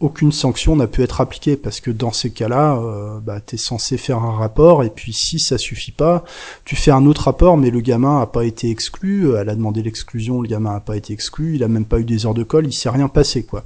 aucune 0.00 0.32
sanction 0.32 0.76
n'a 0.76 0.86
pu 0.86 1.02
être 1.02 1.20
appliquée 1.20 1.56
parce 1.56 1.80
que 1.80 1.90
dans 1.90 2.12
ces 2.12 2.30
cas-là, 2.30 2.76
euh, 2.76 3.20
bah, 3.20 3.40
tu 3.40 3.54
es 3.54 3.58
censé 3.58 3.96
faire 3.96 4.18
un 4.18 4.32
rapport 4.36 4.82
et 4.82 4.90
puis 4.90 5.12
si 5.12 5.38
ça 5.38 5.56
suffit 5.56 5.92
pas, 5.92 6.24
tu 6.64 6.76
fais 6.76 6.90
un 6.90 7.06
autre 7.06 7.22
rapport 7.24 7.56
mais 7.56 7.70
le 7.70 7.80
gamin 7.80 8.20
a 8.20 8.26
pas 8.26 8.44
été 8.44 8.70
exclu, 8.70 9.34
elle 9.34 9.48
a 9.48 9.54
demandé 9.54 9.82
l'exclusion, 9.82 10.42
le 10.42 10.48
gamin 10.48 10.74
a 10.74 10.80
pas 10.80 10.96
été 10.96 11.12
exclu, 11.12 11.54
il 11.54 11.64
a 11.64 11.68
même 11.68 11.86
pas 11.86 12.00
eu 12.00 12.04
des 12.04 12.26
heures 12.26 12.34
de 12.34 12.42
colle, 12.42 12.66
il 12.66 12.72
s'est 12.72 12.90
rien 12.90 13.08
passé 13.08 13.44
quoi. 13.44 13.64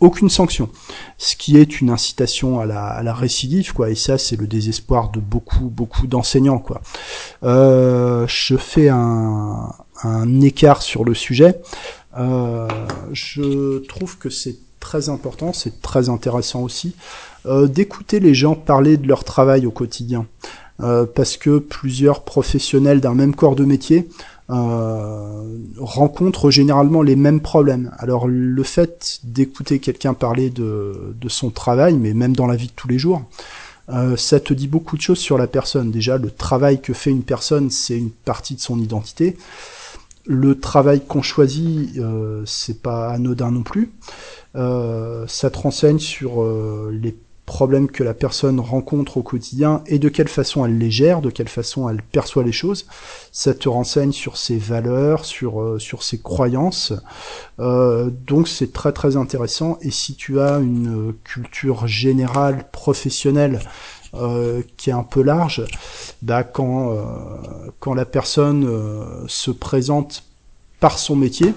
Aucune 0.00 0.28
sanction, 0.28 0.68
ce 1.16 1.36
qui 1.36 1.56
est 1.56 1.80
une 1.80 1.88
incitation 1.88 2.58
à 2.60 2.66
la, 2.66 2.86
à 2.86 3.02
la 3.02 3.14
récidive 3.14 3.72
quoi 3.72 3.90
et 3.90 3.94
ça 3.94 4.18
c'est 4.18 4.36
le 4.36 4.46
désespoir 4.46 5.10
de 5.10 5.20
beaucoup 5.20 5.68
beaucoup 5.68 6.06
d'enseignants 6.06 6.58
quoi. 6.58 6.82
Euh, 7.44 8.26
je 8.28 8.56
fais 8.56 8.88
un, 8.88 9.72
un 10.04 10.40
écart 10.40 10.82
sur 10.82 11.04
le 11.04 11.14
sujet. 11.14 11.60
Euh, 12.18 12.68
je 13.12 13.78
trouve 13.86 14.18
que 14.18 14.30
c'est 14.30 14.56
très 14.80 15.08
important, 15.08 15.52
c'est 15.52 15.80
très 15.80 16.08
intéressant 16.08 16.62
aussi, 16.62 16.94
d'écouter 17.46 18.20
les 18.20 18.34
gens 18.34 18.54
parler 18.54 18.96
de 18.96 19.06
leur 19.06 19.22
travail 19.24 19.64
au 19.64 19.70
quotidien. 19.70 20.26
parce 20.78 21.36
que 21.36 21.58
plusieurs 21.58 22.24
professionnels 22.24 23.00
d'un 23.00 23.14
même 23.14 23.34
corps 23.34 23.54
de 23.54 23.64
métier 23.64 24.08
euh, 24.52 25.56
rencontrent 25.78 26.50
généralement 26.50 27.00
les 27.00 27.16
mêmes 27.16 27.40
problèmes. 27.40 27.90
Alors 27.98 28.26
le 28.28 28.62
fait 28.62 29.20
d'écouter 29.24 29.78
quelqu'un 29.78 30.12
parler 30.12 30.50
de, 30.50 31.14
de, 31.18 31.28
son 31.28 31.50
travail, 31.50 31.94
mais 31.94 32.12
même 32.12 32.36
dans 32.36 32.46
la 32.46 32.56
vie 32.56 32.66
de 32.66 32.72
tous 32.72 32.88
les 32.88 32.98
jours, 32.98 33.22
euh, 33.88 34.16
ça 34.16 34.40
te 34.40 34.52
dit 34.52 34.68
beaucoup 34.68 34.96
de 34.96 35.02
choses 35.02 35.20
sur 35.20 35.38
la 35.38 35.46
personne. 35.46 35.90
Déjà, 35.90 36.18
le 36.18 36.30
travail 36.30 36.82
que 36.82 36.92
fait 36.92 37.10
une 37.10 37.22
personne, 37.22 37.70
c'est 37.70 37.96
une 37.96 38.10
partie 38.10 38.54
de 38.54 38.60
son 38.60 38.78
identité. 38.78 39.36
Le 40.24 40.60
travail 40.60 41.04
qu'on 41.04 41.22
choisit, 41.22 41.98
euh, 41.98 42.42
c'est 42.46 42.80
pas 42.80 43.10
anodin 43.10 43.50
non 43.50 43.62
plus. 43.62 43.92
Euh, 44.54 45.26
ça 45.26 45.50
te 45.50 45.58
renseigne 45.58 45.98
sur 45.98 46.42
euh, 46.42 46.90
les 46.92 47.16
problèmes 47.46 47.88
que 47.88 48.04
la 48.04 48.14
personne 48.14 48.60
rencontre 48.60 49.16
au 49.16 49.22
quotidien 49.22 49.82
et 49.86 49.98
de 49.98 50.08
quelle 50.08 50.28
façon 50.28 50.64
elle 50.64 50.78
les 50.78 50.90
gère, 50.90 51.20
de 51.20 51.30
quelle 51.30 51.48
façon 51.48 51.88
elle 51.88 52.02
perçoit 52.02 52.44
les 52.44 52.52
choses. 52.52 52.86
Ça 53.32 53.52
te 53.52 53.68
renseigne 53.68 54.12
sur 54.12 54.36
ses 54.36 54.58
valeurs, 54.58 55.24
sur 55.24 55.60
euh, 55.60 55.78
sur 55.78 56.02
ses 56.02 56.18
croyances. 56.18 56.92
Euh, 57.58 58.10
donc 58.26 58.48
c'est 58.48 58.72
très 58.72 58.92
très 58.92 59.16
intéressant. 59.16 59.78
Et 59.82 59.90
si 59.90 60.14
tu 60.14 60.40
as 60.40 60.58
une 60.58 61.14
culture 61.24 61.86
générale 61.86 62.66
professionnelle 62.70 63.60
euh, 64.14 64.60
qui 64.76 64.90
est 64.90 64.92
un 64.92 65.04
peu 65.04 65.22
large, 65.22 65.64
bah 66.20 66.44
quand 66.44 66.92
euh, 66.92 67.02
quand 67.80 67.94
la 67.94 68.04
personne 68.04 68.66
euh, 68.66 69.24
se 69.26 69.50
présente 69.50 70.24
par 70.80 70.98
son 70.98 71.16
métier, 71.16 71.54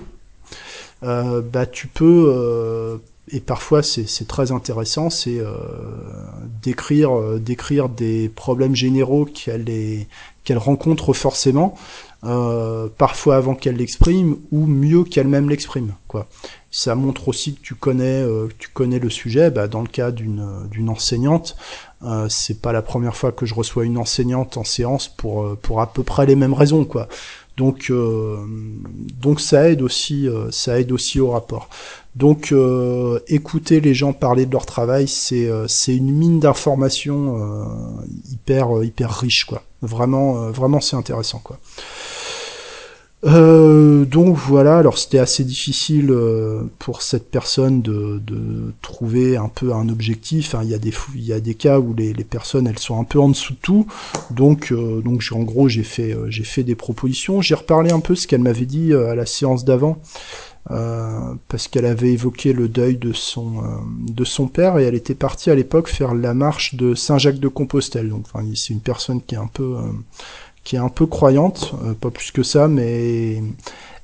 bah 1.02 1.66
tu 1.66 1.88
peux 1.88 3.00
et 3.32 3.40
parfois 3.40 3.82
c'est 3.82 4.28
très 4.28 4.52
intéressant, 4.52 5.10
c'est 5.10 5.40
euh, 5.40 5.56
d'écrire 6.62 7.18
euh, 7.18 7.40
d'écrire 7.40 7.90
des 7.90 8.30
problèmes 8.30 8.76
généraux 8.76 9.26
qu'elle 9.26 9.66
qu'elle 10.44 10.58
rencontre 10.60 11.14
forcément, 11.14 11.74
euh, 12.24 12.88
parfois 13.00 13.38
avant 13.38 13.56
qu'elle 13.56 13.78
l'exprime 13.78 14.38
ou 14.52 14.68
mieux 14.68 15.04
qu'elle-même 15.04 15.50
l'exprime. 15.50 15.94
Quoi. 16.08 16.28
Ça 16.70 16.94
montre 16.94 17.28
aussi 17.28 17.56
que 17.56 17.62
tu 17.62 17.74
connais 17.74 18.22
euh, 18.22 18.48
tu 18.60 18.70
connais 18.70 19.00
le 19.00 19.10
sujet. 19.10 19.50
Bah, 19.50 19.68
dans 19.68 19.82
le 19.82 19.88
cas 19.88 20.12
d'une 20.12 20.68
d'une 20.70 20.90
enseignante, 20.90 21.56
c'est 22.30 22.62
pas 22.62 22.72
la 22.72 22.84
première 22.84 23.16
fois 23.16 23.32
que 23.32 23.48
je 23.48 23.56
reçois 23.56 23.86
une 23.86 23.98
enseignante 23.98 24.58
en 24.58 24.64
séance 24.64 25.08
pour 25.08 25.58
pour 25.58 25.82
à 25.82 25.92
peu 25.92 26.04
près 26.04 26.28
les 26.28 26.36
mêmes 26.36 26.54
raisons. 26.54 26.86
Quoi. 26.86 27.08
Donc, 27.58 27.88
euh, 27.90 28.38
donc 29.22 29.40
ça 29.40 29.70
aide 29.70 29.82
aussi, 29.82 30.28
euh, 30.28 30.52
ça 30.52 30.80
aide 30.80 30.92
aussi 30.92 31.20
au 31.20 31.30
rapport. 31.30 31.70
Donc, 32.16 32.52
euh, 32.52 33.20
écouter 33.28 33.80
les 33.82 33.94
gens 33.94 34.14
parler 34.14 34.46
de 34.46 34.52
leur 34.52 34.66
travail, 34.66 35.08
c'est 35.08 35.50
c'est 35.68 35.96
une 35.96 36.12
mine 36.12 36.40
d'informations 36.40 37.38
hyper 38.32 38.84
hyper 38.84 39.12
riche, 39.12 39.46
quoi. 39.46 39.64
Vraiment, 39.82 40.50
vraiment, 40.52 40.80
c'est 40.80 40.96
intéressant, 40.96 41.40
quoi. 41.40 41.60
Euh, 43.26 44.06
donc 44.06 44.38
voilà, 44.38 44.78
alors 44.78 45.00
c'était 45.00 45.18
assez 45.18 45.44
difficile 45.44 46.12
euh, 46.12 46.62
pour 46.78 47.02
cette 47.02 47.32
personne 47.32 47.82
de, 47.82 48.22
trouver 48.82 49.36
un 49.36 49.50
peu 49.50 49.74
un 49.74 49.90
objectif. 49.90 50.54
Hein. 50.54 50.62
Il 50.64 50.70
y 50.70 50.76
a 50.76 50.78
des 50.78 50.94
y 51.16 51.34
a 51.34 51.40
des 51.40 51.56
cas 51.56 51.80
où 51.80 51.94
les, 51.96 52.14
personnes 52.24 52.68
elles 52.68 52.80
sont 52.80 53.00
un 53.00 53.04
peu 53.04 53.20
en 53.20 53.30
dessous 53.30 53.54
de 53.54 53.60
tout. 53.60 53.88
Donc 54.30 54.72
euh, 54.72 55.02
donc 55.02 55.24
en 55.32 55.42
gros 55.42 55.68
j'ai 55.68 55.84
fait 55.84 56.16
fait 56.44 56.64
des 56.64 56.76
propositions. 56.76 57.42
J'ai 57.42 57.56
reparlé 57.56 57.92
un 57.92 58.00
peu 58.00 58.16
ce 58.16 58.28
qu'elle 58.28 58.42
m'avait 58.42 58.66
dit 58.66 58.94
à 58.94 59.16
la 59.16 59.26
séance 59.26 59.66
d'avant. 59.66 59.98
parce 60.68 61.68
qu'elle 61.68 61.86
avait 61.86 62.12
évoqué 62.14 62.54
le 62.54 62.68
deuil 62.68 62.98
de 62.98 63.12
son 63.14 63.64
de 64.08 64.24
son 64.24 64.48
père 64.48 64.78
et 64.78 64.84
elle 64.84 64.96
était 64.96 65.16
partie 65.16 65.50
à 65.50 65.56
l'époque 65.56 65.90
faire 65.90 66.14
la 66.14 66.34
marche 66.36 66.76
de 66.76 66.94
Saint-Jacques 66.94 67.40
de 67.40 67.48
Compostelle. 67.48 68.10
Donc 68.10 68.26
c'est 68.54 68.74
une 68.74 68.82
personne 68.82 69.22
qui 69.22 69.34
est 69.34 69.40
un 69.40 69.50
peu 69.52 69.78
qui 70.66 70.76
est 70.76 70.80
un 70.80 70.90
peu 70.90 71.06
croyante, 71.06 71.74
euh, 71.86 71.94
pas 71.94 72.10
plus 72.10 72.32
que 72.32 72.44
ça, 72.44 72.68
mais 72.68 73.42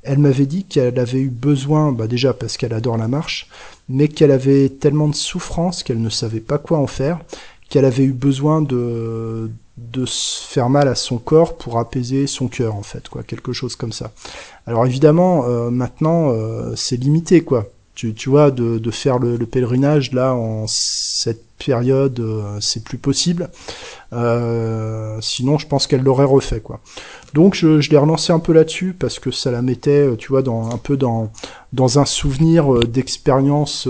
elle 0.03 0.19
m'avait 0.19 0.45
dit 0.45 0.63
qu'elle 0.63 0.97
avait 0.99 1.19
eu 1.19 1.29
besoin, 1.29 1.91
bah 1.91 2.07
déjà 2.07 2.33
parce 2.33 2.55
qu'elle 2.55 2.73
adore 2.73 2.97
la 2.97 3.09
marche, 3.09 3.49
mais 3.89 4.07
qu'elle 4.07 4.31
avait 4.31 4.69
tellement 4.69 5.09
de 5.09 5.15
souffrance 5.15 5.83
qu'elle 5.83 6.01
ne 6.01 6.09
savait 6.09 6.39
pas 6.39 6.59
quoi 6.59 6.77
en 6.77 6.87
faire, 6.87 7.19
qu'elle 7.69 7.83
avait 7.85 8.05
eu 8.05 8.13
besoin 8.13 8.61
de 8.61 9.51
de 9.77 10.05
se 10.05 10.43
faire 10.47 10.69
mal 10.69 10.87
à 10.87 10.95
son 10.95 11.17
corps 11.17 11.57
pour 11.57 11.79
apaiser 11.79 12.27
son 12.27 12.47
cœur 12.47 12.75
en 12.75 12.83
fait 12.83 13.09
quoi 13.09 13.23
quelque 13.23 13.53
chose 13.53 13.75
comme 13.75 13.91
ça. 13.91 14.11
Alors 14.67 14.85
évidemment 14.85 15.45
euh, 15.47 15.71
maintenant 15.71 16.31
euh, 16.31 16.75
c'est 16.75 16.97
limité 16.97 17.41
quoi. 17.41 17.67
Tu, 17.93 18.13
tu 18.13 18.29
vois 18.29 18.51
de, 18.51 18.77
de 18.77 18.91
faire 18.91 19.19
le, 19.19 19.35
le, 19.35 19.45
pèlerinage 19.45 20.13
là 20.13 20.33
en 20.33 20.65
cette 20.67 21.43
période 21.63 22.19
euh, 22.19 22.57
c'est 22.59 22.83
plus 22.83 22.97
possible 22.97 23.49
euh, 24.13 25.17
sinon, 25.21 25.57
je 25.57 25.67
pense 25.67 25.87
qu'elle 25.87 26.03
l'aurait 26.03 26.25
refait, 26.25 26.59
quoi. 26.59 26.81
Donc, 27.33 27.55
je, 27.55 27.89
l'ai 27.89 27.97
relancé 27.97 28.33
un 28.33 28.39
peu 28.39 28.51
là-dessus 28.51 28.93
parce 28.93 29.19
que 29.19 29.31
ça 29.31 29.51
la 29.51 29.61
mettait, 29.61 30.05
euh, 30.05 30.15
tu 30.17 30.27
vois, 30.27 30.41
dans 30.41 30.69
un 30.69 30.77
peu 30.77 30.97
dans 30.97 31.31
dans 31.71 31.97
un 31.97 32.03
souvenir 32.03 32.79
d'expérience 32.81 33.87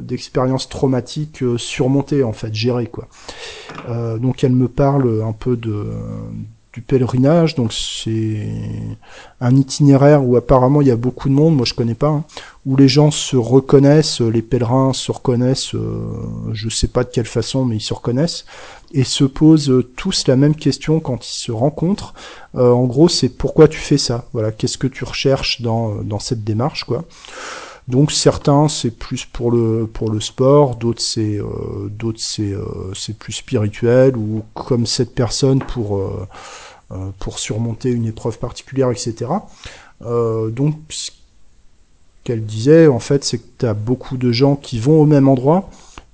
d'expérience 0.00 0.70
traumatique 0.70 1.44
surmontée, 1.58 2.24
en 2.24 2.32
fait, 2.32 2.54
gérée, 2.54 2.86
quoi. 2.86 3.08
donc, 4.18 4.42
elle 4.42 4.54
me 4.54 4.68
parle 4.68 5.22
un 5.22 5.32
peu 5.32 5.56
de 5.56 5.84
du 6.72 6.82
pèlerinage, 6.82 7.56
donc 7.56 7.72
c'est 7.72 8.48
un 9.40 9.56
itinéraire 9.56 10.24
où 10.24 10.36
apparemment 10.36 10.80
il 10.80 10.88
y 10.88 10.92
a 10.92 10.96
beaucoup 10.96 11.28
de 11.28 11.34
monde, 11.34 11.56
moi 11.56 11.66
je 11.66 11.74
connais 11.74 11.94
pas, 11.94 12.08
hein, 12.08 12.24
où 12.66 12.76
les 12.76 12.88
gens 12.88 13.10
se 13.10 13.36
reconnaissent, 13.36 14.20
les 14.20 14.42
pèlerins 14.42 14.92
se 14.92 15.10
reconnaissent, 15.10 15.74
euh, 15.74 16.50
je 16.52 16.68
sais 16.68 16.88
pas 16.88 17.04
de 17.04 17.08
quelle 17.08 17.26
façon, 17.26 17.64
mais 17.64 17.76
ils 17.76 17.80
se 17.80 17.94
reconnaissent, 17.94 18.44
et 18.92 19.04
se 19.04 19.24
posent 19.24 19.84
tous 19.96 20.26
la 20.26 20.36
même 20.36 20.54
question 20.54 21.00
quand 21.00 21.26
ils 21.26 21.38
se 21.38 21.52
rencontrent. 21.52 22.12
Euh, 22.56 22.70
en 22.70 22.84
gros, 22.84 23.08
c'est 23.08 23.30
pourquoi 23.30 23.66
tu 23.66 23.78
fais 23.78 23.96
ça? 23.96 24.26
Voilà, 24.34 24.52
qu'est-ce 24.52 24.76
que 24.76 24.86
tu 24.86 25.04
recherches 25.04 25.62
dans, 25.62 26.02
dans 26.02 26.18
cette 26.18 26.44
démarche, 26.44 26.84
quoi? 26.84 27.04
Donc 27.88 28.12
certains 28.12 28.68
c'est 28.68 28.92
plus 28.92 29.24
pour 29.24 29.50
le 29.50 29.88
pour 29.92 30.10
le 30.12 30.20
sport, 30.20 30.76
d'autres 30.76 31.02
c'est 31.02 31.40
euh, 31.40 31.88
d'autres 31.88 32.20
c'est 32.20 32.54
c'est 32.94 33.18
plus 33.18 33.32
spirituel 33.32 34.16
ou 34.16 34.44
comme 34.54 34.86
cette 34.86 35.12
personne 35.12 35.58
pour 35.58 36.00
pour 37.18 37.38
surmonter 37.40 37.90
une 37.90 38.06
épreuve 38.06 38.38
particulière, 38.38 38.92
etc. 38.92 39.32
Donc 40.02 40.76
ce 40.88 41.10
disait 42.36 42.86
en 42.86 43.00
fait 43.00 43.24
c'est 43.24 43.38
que 43.38 43.46
tu 43.58 43.66
as 43.66 43.74
beaucoup 43.74 44.16
de 44.16 44.32
gens 44.32 44.56
qui 44.56 44.78
vont 44.78 45.00
au 45.00 45.06
même 45.06 45.28
endroit, 45.28 45.70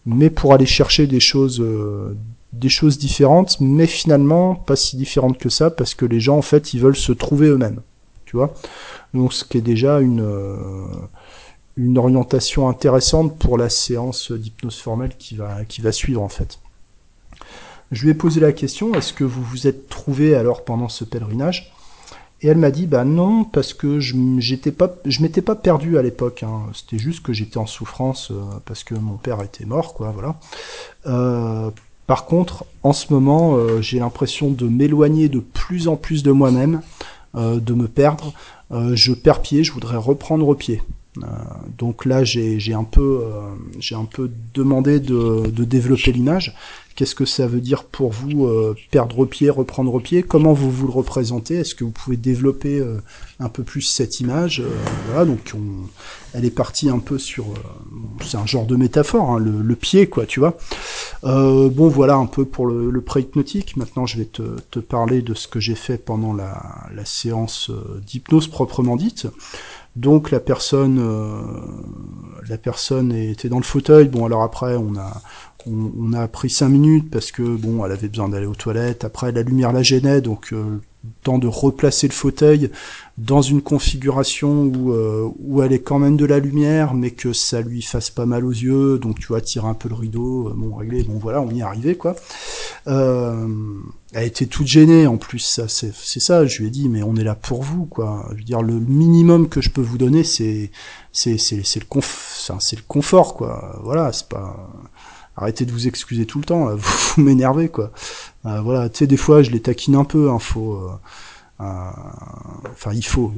mais 0.07 0.31
pour 0.31 0.55
aller 0.55 0.67
chercher 0.67 1.07
des 1.07 1.21
choses 1.21 1.61
euh, 1.61 2.17
des 2.53 2.69
choses 2.69 2.99
différentes, 2.99 3.61
mais 3.61 3.87
finalement 3.87 4.55
pas 4.55 4.77
si 4.77 4.97
différentes 4.97 5.39
que 5.39 5.49
ça 5.49 5.71
parce 5.71 5.95
que 5.95 6.07
les 6.07 6.21
gens 6.21 6.39
en 6.39 6.43
fait 6.43 6.75
ils 6.75 6.81
veulent 6.81 6.97
se 6.97 7.13
trouver 7.13 7.49
eux-mêmes, 7.49 7.81
tu 8.25 8.37
vois. 8.37 8.55
Donc 9.15 9.33
ce 9.33 9.45
qui 9.45 9.59
est 9.59 9.63
déjà 9.63 10.01
une 10.01 10.25
une 11.77 11.99
orientation 11.99 12.69
intéressante 12.69 13.39
pour 13.39 13.59
la 13.59 13.69
séance 13.69 14.33
d'hypnose 14.33 14.79
formelle 14.79 15.15
qui 15.19 15.37
va, 15.37 15.65
qui 15.65 15.83
va 15.83 15.93
suivre 15.93 16.23
en 16.23 16.29
fait. 16.29 16.59
Je 17.93 18.03
lui 18.03 18.11
ai 18.11 18.15
posé 18.15 18.41
la 18.41 18.53
question, 18.53 18.95
est-ce 18.95 19.13
que 19.13 19.25
vous 19.25 19.43
vous 19.43 19.67
êtes 19.67 19.89
trouvé 19.89 20.35
alors 20.35 20.65
pendant 20.65 20.89
ce 20.89 21.05
pèlerinage? 21.05 21.73
Et 22.43 22.49
elle 22.49 22.59
m'a 22.59 22.71
dit, 22.71 22.87
bah 22.87 23.05
non, 23.05 23.45
parce 23.45 23.73
que 23.73 23.99
je 23.99 24.15
j'étais 24.39 24.73
pas, 24.73 24.95
je 25.07 25.23
m'étais 25.23 25.41
pas 25.41 25.55
perdu 25.55 25.97
à 25.97 26.03
l'époque. 26.03 26.43
Hein. 26.43 26.65
C'était 26.75 26.99
juste 26.99 27.23
que 27.23 27.33
j'étais 27.33 27.57
en 27.57 27.67
souffrance 27.67 28.31
euh, 28.31 28.43
parce 28.67 28.85
que 28.85 28.95
mon 28.95 29.17
père 29.17 29.43
était 29.43 29.65
mort, 29.65 29.95
quoi, 29.95 30.11
voilà. 30.11 30.37
Euh, 31.07 31.71
par 32.07 32.27
contre, 32.27 32.67
en 32.83 32.93
ce 32.93 33.13
moment, 33.13 33.57
euh, 33.57 33.81
j'ai 33.81 33.99
l'impression 33.99 34.51
de 34.51 34.69
m'éloigner 34.69 35.29
de 35.29 35.41
plus 35.41 35.89
en 35.89 35.97
plus 35.97 36.23
de 36.23 36.31
moi-même, 36.31 36.83
de 37.35 37.75
me 37.75 37.87
perdre. 37.87 38.33
Je 38.71 39.13
perds 39.13 39.43
pied, 39.43 39.63
je 39.63 39.71
voudrais 39.73 39.99
reprendre 39.99 40.55
pied. 40.55 40.81
Euh, 41.19 41.27
donc 41.79 42.05
là, 42.05 42.25
j'ai 42.25 42.75
un 42.75 42.85
peu, 42.85 43.21
euh, 43.23 43.41
j'ai 43.79 43.95
un 43.95 44.05
peu 44.05 44.31
demandé 44.55 45.01
de, 45.01 45.49
de 45.49 45.65
développer 45.65 46.13
l'image. 46.13 46.55
Qu'est-ce 46.97 47.15
que 47.15 47.27
ça 47.27 47.47
veut 47.47 47.61
dire 47.61 47.85
pour 47.85 48.11
vous 48.11 48.47
euh, 48.47 48.75
perdre 48.91 49.27
pied, 49.27 49.51
reprendre 49.51 50.01
pied? 50.01 50.23
Comment 50.23 50.55
vous 50.55 50.71
vous 50.71 50.87
le 50.87 50.93
représentez? 50.95 51.57
Est-ce 51.57 51.75
que 51.75 51.85
vous 51.85 51.91
pouvez 51.91 52.17
développer 52.17 52.79
euh, 52.81 52.97
un 53.39 53.51
peu 53.51 53.65
plus 53.65 53.83
cette 53.83 54.21
image? 54.21 54.61
Euh, 54.61 54.71
Voilà, 55.09 55.27
donc 55.27 55.53
on, 55.55 55.87
elle 56.33 56.47
est 56.47 56.51
partie 56.51 56.89
un 56.89 56.99
peu 56.99 57.19
sur, 57.19 57.49
c'est 58.25 58.39
un 58.39 58.47
genre 58.47 58.65
de 58.65 58.77
métaphore, 58.77 59.31
hein, 59.33 59.39
le, 59.39 59.61
le, 59.61 59.77
pied, 59.77 60.07
quoi, 60.07 60.25
tu 60.25 60.41
vois. 60.41 60.57
bon, 61.23 61.89
voilà 61.89 62.17
un 62.17 62.25
peu 62.25 62.47
pour 62.47 62.65
le, 62.67 62.91
le 62.91 63.01
pré-hypnotique. 63.03 63.77
Maintenant, 63.77 64.07
je 64.07 64.17
vais 64.17 64.25
te, 64.25 64.43
te, 64.71 64.79
parler 64.79 65.21
de 65.21 65.35
ce 65.35 65.49
que 65.49 65.61
j'ai 65.61 65.75
fait 65.75 65.99
pendant 65.99 66.33
la, 66.33 66.89
la 66.95 67.05
séance 67.05 67.71
d'hypnose 68.07 68.49
proprement 68.49 68.97
dite. 68.97 69.27
Donc 69.97 70.31
la 70.31 70.41
personne, 70.41 70.99
euh, 71.01 71.41
la 72.49 72.59
personne 72.59 73.13
était 73.13 73.49
dans 73.49 73.57
le 73.57 73.65
fauteuil. 73.65 74.09
Bon, 74.09 74.27
alors 74.27 74.43
après, 74.43 74.77
on 74.77 74.95
a, 74.97 75.23
on, 75.67 76.13
a 76.13 76.29
pris 76.29 76.51
cinq 76.51 76.69
minutes 76.69 77.11
parce 77.11 77.33
que 77.33 77.43
bon, 77.43 77.85
elle 77.85 77.93
avait 77.93 78.09
besoin 78.09 78.29
d'aller 78.29 78.47
aux 78.47 78.55
toilettes. 78.55 79.05
Après, 79.05 79.33
la 79.33 79.43
lumière 79.43 79.73
la 79.73 79.83
gênait, 79.83 80.21
donc 80.21 80.53
euh, 80.53 80.81
temps 81.23 81.39
de 81.39 81.47
replacer 81.47 82.09
le 82.09 82.13
fauteuil 82.13 82.71
dans 83.19 83.41
une 83.41 83.63
configuration 83.63 84.65
où, 84.65 84.93
euh, 84.93 85.29
où 85.39 85.63
elle 85.63 85.73
est 85.73 85.81
quand 85.81 85.99
même 85.99 86.17
de 86.17 86.27
la 86.27 86.39
lumière, 86.39 86.95
mais 86.95 87.11
que 87.13 87.33
ça 87.33 87.63
lui 87.63 87.83
fasse 87.83 88.11
pas 88.11 88.27
mal 88.27 88.45
aux 88.45 88.51
yeux, 88.51 88.99
donc 88.99 89.19
tu 89.19 89.29
vois, 89.29 89.41
tirer 89.41 89.67
un 89.67 89.75
peu 89.75 89.89
le 89.89 89.95
rideau, 89.95 90.49
euh, 90.49 90.55
bon, 90.55 90.75
réglé, 90.75 91.03
bon 91.03 91.19
voilà, 91.19 91.41
on 91.41 91.51
y 91.51 91.61
est 91.61 91.63
arrivé, 91.63 91.97
quoi. 91.97 92.17
Euh, 92.87 93.47
elle 94.13 94.27
était 94.27 94.47
toute 94.47 94.67
gênée, 94.67 95.07
en 95.07 95.17
plus, 95.17 95.39
ça, 95.39 95.67
c'est 95.69 96.21
ça, 96.21 96.47
je 96.47 96.61
lui 96.61 96.69
ai 96.69 96.71
dit, 96.71 96.89
mais 96.89 97.03
on 97.03 97.17
est 97.17 97.25
là 97.25 97.35
pour 97.35 97.63
vous, 97.63 97.87
quoi. 97.87 98.27
Je 98.33 98.37
veux 98.37 98.45
dire, 98.45 98.63
le 98.63 98.75
minimum 98.75 99.49
que 99.49 99.61
je 99.61 99.71
peux 99.71 99.83
vous 99.83 99.99
donner, 99.99 100.25
c'est 100.25 100.71
c'est 101.13 101.39
c'est 101.39 101.81
le 101.81 101.87
conf, 101.87 102.51
c'est 102.61 102.77
le 102.77 102.85
confort, 102.87 103.35
quoi. 103.35 103.81
Voilà, 103.83 104.13
c'est 104.13 104.29
pas 104.29 104.71
arrêtez 105.37 105.65
de 105.65 105.73
vous 105.73 105.87
excuser 105.87 106.27
tout 106.27 106.39
le 106.39 106.45
temps, 106.45 106.75
vous, 106.77 107.23
m'énervez 107.23 107.69
quoi. 107.69 107.93
Euh, 108.47 108.61
voilà, 108.61 108.89
tu 108.89 108.99
sais, 108.99 109.07
des 109.07 109.17
fois 109.17 109.43
je 109.43 109.51
les 109.51 109.61
taquine 109.61 109.97
un 109.97 110.05
peu, 110.05 110.31
hein, 110.31 110.39
faut, 110.39 110.75
euh, 110.75 110.91
euh, 111.61 111.65
enfin 112.73 112.93
il 112.93 113.05
faut. 113.05 113.33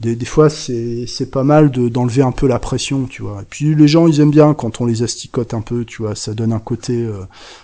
Des, 0.00 0.14
des, 0.16 0.26
fois 0.26 0.50
c'est 0.50 1.06
c'est 1.06 1.30
pas 1.30 1.42
mal 1.42 1.70
de 1.70 1.88
d'enlever 1.88 2.22
un 2.22 2.32
peu 2.32 2.46
la 2.46 2.58
pression, 2.58 3.06
tu 3.06 3.22
vois. 3.22 3.42
Et 3.42 3.46
puis 3.48 3.74
les 3.74 3.88
gens 3.88 4.06
ils 4.06 4.20
aiment 4.20 4.30
bien 4.30 4.54
quand 4.54 4.80
on 4.80 4.86
les 4.86 5.02
asticote 5.02 5.54
un 5.54 5.62
peu, 5.62 5.84
tu 5.84 6.02
vois, 6.02 6.14
ça 6.14 6.34
donne 6.34 6.52
un 6.52 6.58
côté, 6.58 7.08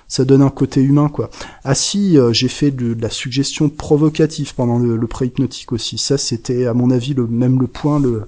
ça 0.09 0.25
donne 0.25 0.43
un 0.43 0.51
côté 0.51 0.83
humain 0.83 1.09
quoi. 1.09 1.31
Ah 1.65 1.75
si, 1.75 2.19
j'ai 2.33 2.49
fait 2.49 2.71
de, 2.71 2.97
la 3.01 3.11
suggestion 3.11 3.69
provocative 3.69 4.55
pendant 4.55 4.79
le, 4.79 4.97
le 4.97 5.07
pré-hypnotique 5.07 5.73
aussi. 5.73 5.99
Ça 5.99 6.19
c'était 6.19 6.67
à 6.67 6.75
mon 6.75 6.91
avis 6.91 7.15
le 7.15 7.27
même 7.27 7.61
le 7.61 7.67
point 7.67 8.01
le 8.01 8.27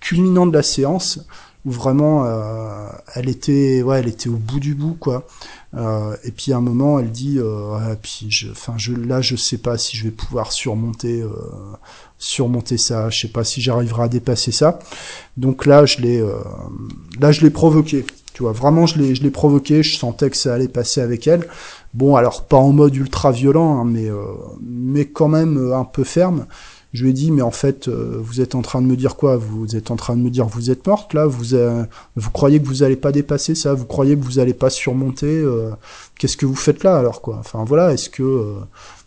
culminant 0.00 0.46
de 0.46 0.52
la 0.52 0.64
séance 0.64 1.20
où 1.64 1.70
vraiment 1.70 2.24
euh, 2.24 2.88
elle 3.14 3.28
était 3.28 3.82
ouais 3.82 4.00
elle 4.00 4.08
était 4.08 4.28
au 4.28 4.36
bout 4.36 4.60
du 4.60 4.74
bout 4.74 4.96
quoi. 4.98 5.26
Euh, 5.74 6.16
et 6.24 6.32
puis 6.32 6.52
à 6.52 6.58
un 6.58 6.60
moment 6.60 6.98
elle 6.98 7.10
dit 7.10 7.40
ouais, 7.40 7.96
puis 8.02 8.26
je 8.28 8.50
enfin 8.50 8.74
je 8.76 8.92
là 8.92 9.20
je 9.20 9.36
sais 9.36 9.58
pas 9.58 9.78
si 9.78 9.96
je 9.96 10.04
vais 10.04 10.10
pouvoir 10.10 10.52
surmonter 10.52 11.22
euh, 11.22 11.30
surmonter 12.18 12.78
ça. 12.78 13.10
Je 13.10 13.20
sais 13.20 13.28
pas 13.28 13.44
si 13.44 13.60
j'arriverai 13.60 14.04
à 14.04 14.08
dépasser 14.08 14.52
ça. 14.52 14.80
Donc 15.36 15.66
là 15.66 15.86
je 15.86 15.98
l'ai 15.98 16.20
euh, 16.20 16.34
là 17.20 17.32
je 17.32 17.42
l'ai 17.42 17.50
provoqué. 17.50 18.04
Tu 18.34 18.42
vois 18.42 18.52
vraiment 18.52 18.86
je 18.86 18.98
l'ai 18.98 19.14
je 19.14 19.22
l'ai 19.22 19.30
provoqué. 19.30 19.82
Je 19.82 19.96
sentais 19.96 20.30
que 20.30 20.36
ça 20.36 20.54
allait 20.54 20.68
passer 20.68 21.00
avec 21.00 21.28
elle. 21.28 21.46
Bon 21.94 22.16
alors 22.16 22.44
pas 22.44 22.56
en 22.56 22.72
mode 22.72 22.96
ultra 22.96 23.30
violent 23.30 23.80
hein, 23.80 23.84
mais 23.84 24.08
mais 24.62 25.04
quand 25.06 25.28
même 25.28 25.72
un 25.72 25.84
peu 25.84 26.02
ferme 26.02 26.46
je 26.92 27.04
lui 27.04 27.10
ai 27.10 27.12
dit, 27.14 27.30
mais 27.30 27.42
en 27.42 27.50
fait, 27.50 27.88
euh, 27.88 28.18
vous 28.20 28.40
êtes 28.42 28.54
en 28.54 28.60
train 28.60 28.82
de 28.82 28.86
me 28.86 28.96
dire 28.96 29.16
quoi? 29.16 29.36
Vous 29.38 29.76
êtes 29.76 29.90
en 29.90 29.96
train 29.96 30.14
de 30.14 30.20
me 30.20 30.28
dire, 30.28 30.46
vous 30.46 30.70
êtes 30.70 30.86
morte 30.86 31.14
là? 31.14 31.26
Vous 31.26 31.54
euh, 31.54 31.84
vous 32.16 32.30
croyez 32.30 32.60
que 32.60 32.66
vous 32.66 32.82
allez 32.82 32.96
pas 32.96 33.12
dépasser 33.12 33.54
ça? 33.54 33.72
Vous 33.72 33.86
croyez 33.86 34.16
que 34.16 34.22
vous 34.22 34.38
allez 34.38 34.52
pas 34.52 34.68
surmonter 34.68 35.26
euh, 35.26 35.70
Qu'est-ce 36.18 36.36
que 36.36 36.44
vous 36.44 36.54
faites 36.54 36.84
là 36.84 36.98
alors 36.98 37.22
quoi? 37.22 37.36
Enfin 37.38 37.64
voilà, 37.64 37.92
est-ce 37.92 38.10
que 38.10 38.54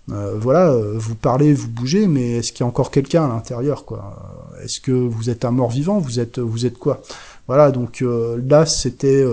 voilà, 0.07 0.75
vous 0.95 1.15
parlez, 1.15 1.53
vous 1.53 1.67
bougez, 1.67 2.07
mais 2.07 2.37
est-ce 2.37 2.51
qu'il 2.51 2.61
y 2.61 2.63
a 2.63 2.67
encore 2.67 2.91
quelqu'un 2.91 3.25
à 3.25 3.27
l'intérieur 3.27 3.85
quoi? 3.85 4.51
Est-ce 4.63 4.79
que 4.79 4.91
vous 4.91 5.29
êtes 5.29 5.45
un 5.45 5.51
mort 5.51 5.71
vivant 5.71 5.99
Vous 5.99 6.19
êtes 6.19 6.39
vous 6.39 6.65
êtes 6.65 6.77
quoi? 6.77 7.01
Voilà, 7.47 7.71
donc 7.71 8.03
là 8.03 8.65
c'était 8.65 9.25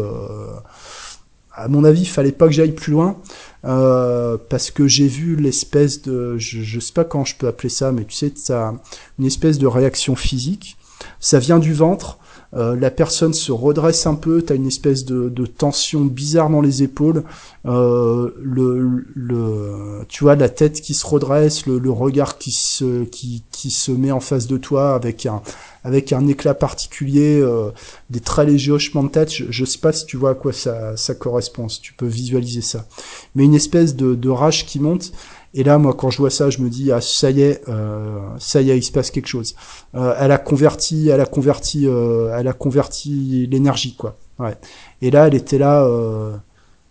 à 1.54 1.68
mon 1.68 1.84
avis, 1.84 2.02
il 2.02 2.08
fallait 2.08 2.32
pas 2.32 2.46
que 2.46 2.52
j'aille 2.52 2.72
plus 2.72 2.92
loin. 2.92 3.16
Euh, 3.64 4.38
parce 4.48 4.70
que 4.70 4.88
j'ai 4.88 5.06
vu 5.06 5.36
l'espèce 5.36 6.02
de, 6.02 6.36
je, 6.36 6.62
je 6.62 6.80
sais 6.80 6.92
pas 6.92 7.04
quand 7.04 7.24
je 7.24 7.36
peux 7.36 7.46
appeler 7.46 7.68
ça, 7.68 7.92
mais 7.92 8.04
tu 8.04 8.16
sais, 8.16 8.32
ça, 8.34 8.74
une 9.18 9.24
espèce 9.24 9.58
de 9.58 9.66
réaction 9.66 10.16
physique. 10.16 10.76
Ça 11.20 11.38
vient 11.38 11.58
du 11.58 11.72
ventre. 11.72 12.18
Euh, 12.54 12.76
la 12.76 12.90
personne 12.90 13.32
se 13.32 13.50
redresse 13.50 14.06
un 14.06 14.14
peu, 14.14 14.42
t'as 14.42 14.56
une 14.56 14.66
espèce 14.66 15.06
de, 15.06 15.30
de, 15.30 15.46
tension 15.46 16.04
bizarre 16.04 16.50
dans 16.50 16.60
les 16.60 16.82
épaules, 16.82 17.24
euh, 17.64 18.30
le, 18.42 19.06
le, 19.14 20.04
tu 20.08 20.24
vois 20.24 20.36
la 20.36 20.50
tête 20.50 20.82
qui 20.82 20.92
se 20.92 21.06
redresse, 21.06 21.64
le, 21.66 21.78
le, 21.78 21.90
regard 21.90 22.36
qui 22.36 22.50
se, 22.52 23.04
qui, 23.04 23.42
qui 23.52 23.70
se 23.70 23.90
met 23.90 24.12
en 24.12 24.20
face 24.20 24.46
de 24.48 24.58
toi 24.58 24.94
avec 24.94 25.24
un, 25.24 25.40
avec 25.82 26.12
un 26.12 26.26
éclat 26.26 26.52
particulier, 26.52 27.40
euh, 27.40 27.70
des 28.10 28.20
très 28.20 28.44
légers 28.44 28.72
hochements 28.72 29.04
de 29.04 29.08
tête. 29.08 29.32
Je, 29.32 29.46
je 29.48 29.64
sais 29.64 29.78
pas 29.78 29.94
si 29.94 30.04
tu 30.04 30.18
vois 30.18 30.32
à 30.32 30.34
quoi 30.34 30.52
ça, 30.52 30.94
ça 30.98 31.14
correspond, 31.14 31.70
si 31.70 31.80
tu 31.80 31.94
peux 31.94 32.06
visualiser 32.06 32.60
ça, 32.60 32.86
mais 33.34 33.44
une 33.44 33.54
espèce 33.54 33.96
de, 33.96 34.14
de 34.14 34.28
rage 34.28 34.66
qui 34.66 34.78
monte. 34.78 35.12
Et 35.54 35.64
là, 35.64 35.78
moi, 35.78 35.94
quand 35.94 36.10
je 36.10 36.18
vois 36.18 36.30
ça, 36.30 36.48
je 36.50 36.60
me 36.60 36.70
dis 36.70 36.92
ah 36.92 37.00
ça 37.00 37.30
y 37.30 37.42
est, 37.42 37.62
euh, 37.68 38.20
ça 38.38 38.62
y 38.62 38.70
est, 38.70 38.78
il 38.78 38.82
se 38.82 38.92
passe 38.92 39.10
quelque 39.10 39.26
chose. 39.26 39.54
Euh, 39.94 40.14
elle 40.18 40.32
a 40.32 40.38
converti, 40.38 41.08
elle 41.08 41.20
a 41.20 41.26
converti, 41.26 41.86
euh, 41.86 42.34
elle 42.36 42.48
a 42.48 42.52
converti 42.54 43.46
l'énergie, 43.50 43.94
quoi. 43.94 44.16
Ouais. 44.38 44.56
Et 45.02 45.10
là, 45.10 45.26
elle 45.28 45.34
était 45.34 45.58
là. 45.58 45.86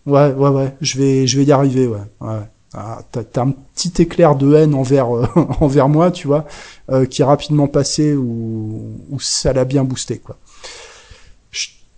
Ouais, 0.06 0.34
ouais, 0.34 0.50
ouais. 0.50 0.76
Je 0.82 0.98
vais, 0.98 1.28
je 1.28 1.38
vais 1.38 1.46
y 1.46 1.52
arriver, 1.52 1.88
ouais. 1.88 2.00
ouais. 2.22 2.42
Ah, 2.74 3.02
t'as, 3.12 3.42
un 3.42 3.52
petit 3.52 4.02
éclair 4.02 4.36
de 4.36 4.54
haine 4.56 4.76
envers 4.76 5.10
envers 5.62 5.90
moi, 5.90 6.12
tu 6.12 6.28
vois, 6.28 6.46
qui 7.10 7.22
est 7.22 7.26
rapidement 7.26 7.68
passé 7.68 8.14
ou 8.16 9.18
ça 9.20 9.54
l'a 9.54 9.66
bien 9.66 9.84
boosté, 9.84 10.20
quoi 10.20 10.38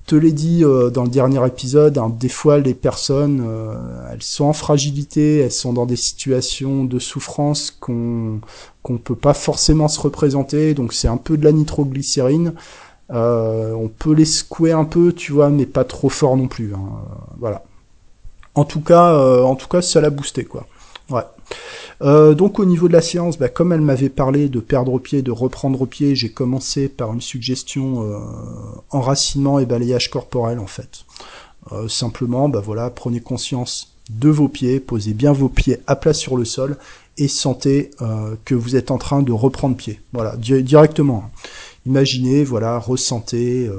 te 0.06 0.16
l'ai 0.16 0.32
dit 0.32 0.64
euh, 0.64 0.90
dans 0.90 1.04
le 1.04 1.10
dernier 1.10 1.46
épisode, 1.46 1.98
hein, 1.98 2.10
des 2.10 2.30
fois 2.30 2.60
les 2.60 2.74
personnes, 2.74 3.44
euh, 3.46 3.76
elles 4.12 4.24
sont 4.24 4.46
en 4.46 4.54
fragilité, 4.54 5.40
elles 5.40 5.52
sont 5.52 5.74
dans 5.74 5.86
des 5.86 5.96
situations 5.96 6.84
de 6.84 7.00
souffrance 7.00 7.72
qu'on 7.72 8.42
qu'on 8.82 8.98
peut 8.98 9.16
pas 9.16 9.34
forcément 9.34 9.88
se 9.88 10.00
représenter, 10.02 10.74
donc 10.74 10.94
c'est 10.94 11.08
un 11.08 11.18
peu 11.18 11.38
de 11.38 11.46
la 11.46 11.54
nitroglycérine. 11.54 12.54
Euh, 13.12 13.74
on 13.74 13.88
peut 13.88 14.14
les 14.14 14.26
secouer 14.26 14.74
un 14.74 14.86
peu, 14.86 15.14
tu 15.14 15.32
vois, 15.32 15.50
mais 15.50 15.66
pas 15.66 15.86
trop 15.86 16.10
fort 16.10 16.36
non 16.36 16.48
plus. 16.48 16.74
Hein, 16.74 16.82
voilà. 17.40 17.64
En 18.56 18.66
tout 18.66 18.82
cas, 18.82 19.18
en 19.44 19.56
tout 19.56 19.68
cas, 19.68 19.82
ça 19.82 20.02
l'a 20.02 20.10
boosté, 20.10 20.44
quoi. 20.44 20.68
Ouais. 21.10 21.24
Euh, 22.04 22.34
donc 22.34 22.60
au 22.60 22.66
niveau 22.66 22.88
de 22.88 22.94
la 22.94 23.02
séance, 23.02 23.38
bah, 23.38 23.50
comme 23.50 23.72
elle 23.72 23.82
m'avait 23.82 24.10
parlé 24.10 24.50
de 24.50 24.60
perdre 24.60 25.00
pied, 25.00 25.22
de 25.22 25.32
reprendre 25.32 25.86
pied, 25.86 26.16
j'ai 26.16 26.30
commencé 26.30 26.90
par 26.90 27.14
une 27.14 27.22
suggestion 27.22 28.04
euh, 28.04 28.20
enracinement 28.90 29.60
et 29.60 29.66
balayage 29.66 30.10
corporel 30.10 30.60
en 30.60 30.68
fait. 30.68 31.06
Euh, 31.72 31.88
simplement, 31.88 32.50
bah 32.50 32.62
prenez 32.94 33.22
conscience 33.22 33.94
de 34.10 34.28
vos 34.28 34.50
pieds, 34.50 34.82
posez 34.82 35.14
bien 35.14 35.32
vos 35.32 35.48
pieds 35.48 35.80
à 35.88 35.96
plat 35.96 36.14
sur 36.14 36.36
le 36.36 36.44
sol 36.44 36.78
et 37.18 37.30
sentez 37.30 37.92
que 38.44 38.56
vous 38.56 38.76
êtes 38.76 38.90
en 38.90 38.98
train 38.98 39.22
de 39.22 39.32
reprendre 39.32 39.78
pied. 39.78 40.02
Voilà, 40.14 40.36
directement. 40.36 41.30
Imaginez, 41.86 42.44
voilà, 42.44 42.80
ressentez 42.80 43.70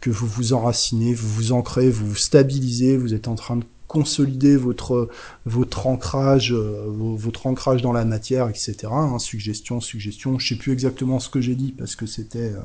que 0.00 0.10
vous 0.10 0.26
vous 0.26 0.52
enracinez, 0.52 1.14
vous 1.14 1.28
vous 1.28 1.52
ancrez, 1.52 1.88
vous 1.88 2.08
vous 2.08 2.14
stabilisez, 2.14 2.98
vous 2.98 3.14
êtes 3.14 3.26
en 3.26 3.36
train 3.36 3.56
de 3.56 3.64
consolider 3.88 4.56
votre 4.56 5.08
votre 5.46 5.86
ancrage 5.86 6.52
euh, 6.52 6.84
votre 6.86 7.46
ancrage 7.46 7.80
dans 7.80 7.92
la 7.92 8.04
matière 8.04 8.48
etc 8.48 8.76
hein, 8.92 9.18
suggestion 9.18 9.80
suggestion 9.80 10.38
je 10.38 10.48
sais 10.48 10.56
plus 10.56 10.72
exactement 10.72 11.18
ce 11.18 11.30
que 11.30 11.40
j'ai 11.40 11.54
dit 11.54 11.72
parce 11.72 11.96
que 11.96 12.04
c'était 12.04 12.52
euh, 12.52 12.60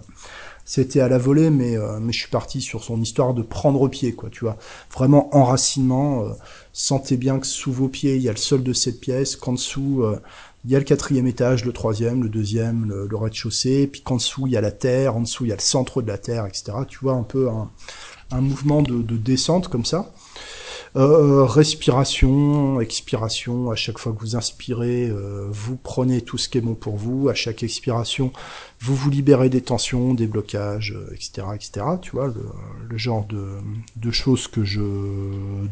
c'était 0.66 1.00
à 1.00 1.08
la 1.08 1.18
volée 1.18 1.50
mais 1.50 1.78
euh, 1.78 2.00
mais 2.02 2.12
je 2.12 2.20
suis 2.20 2.30
parti 2.30 2.60
sur 2.60 2.84
son 2.84 3.02
histoire 3.02 3.34
de 3.34 3.42
prendre 3.42 3.88
pied 3.88 4.14
quoi 4.14 4.30
tu 4.30 4.42
vois 4.42 4.58
vraiment 4.94 5.34
enracinement 5.36 6.26
sentez 6.74 7.16
bien 7.16 7.40
que 7.40 7.48
sous 7.48 7.72
vos 7.72 7.88
pieds 7.88 8.18
il 8.18 8.22
y 8.22 8.30
a 8.30 8.34
le 8.34 8.38
sol 8.38 8.62
de 8.62 8.74
cette 8.74 9.00
pièce 9.00 9.38
qu'en 9.38 9.54
dessous 9.54 10.04
il 10.66 10.72
y 10.72 10.78
a 10.78 10.80
le 10.80 10.86
quatrième 10.86 11.28
étage, 11.28 11.66
le 11.66 11.74
troisième, 11.74 12.24
le 12.24 12.30
deuxième, 12.30 12.86
le, 12.86 13.18
rez-de-chaussée, 13.18 13.86
puis 13.86 14.00
qu'en 14.00 14.16
dessous 14.16 14.48
il 14.48 14.54
y 14.54 14.56
a 14.56 14.62
la 14.62 14.72
terre, 14.72 15.18
en 15.18 15.20
dessous 15.20 15.44
il 15.44 15.50
y 15.50 15.52
a 15.52 15.58
le 15.58 15.62
centre 15.62 16.02
de 16.02 16.08
la 16.08 16.18
terre, 16.18 16.46
etc. 16.46 16.72
Tu 16.88 17.00
vois 17.02 17.16
un 17.16 17.24
peu 17.24 17.50
un, 17.50 18.40
mouvement 18.40 18.82
de 18.82 19.18
descente 19.18 19.68
comme 19.68 19.84
ça. 19.84 20.14
Euh, 20.96 21.44
respiration, 21.46 22.80
expiration, 22.80 23.72
à 23.72 23.76
chaque 23.76 23.98
fois 23.98 24.14
que 24.14 24.20
vous 24.20 24.36
inspirez, 24.36 25.10
euh, 25.10 25.48
vous 25.50 25.76
prenez 25.76 26.22
tout 26.22 26.38
ce 26.38 26.48
qui 26.48 26.60
est 26.60 26.62
bon 26.62 26.76
pour 26.76 26.98
vous, 26.98 27.30
à 27.30 27.34
chaque 27.34 27.64
expiration, 27.64 28.32
vous 28.80 28.96
vous 28.96 29.10
libérez 29.10 29.50
des 29.50 29.62
tensions, 29.62 30.14
des 30.14 30.28
blocages, 30.28 30.96
etc., 31.12 31.48
euh, 31.50 31.54
etc. 31.56 31.86
Tu 32.00 32.12
vois, 32.12 32.28
le, 32.28 32.46
le 32.88 32.98
genre 32.98 33.26
de, 33.26 33.44
de, 33.96 34.12
choses 34.12 34.48
que 34.48 34.64
je 34.64 34.82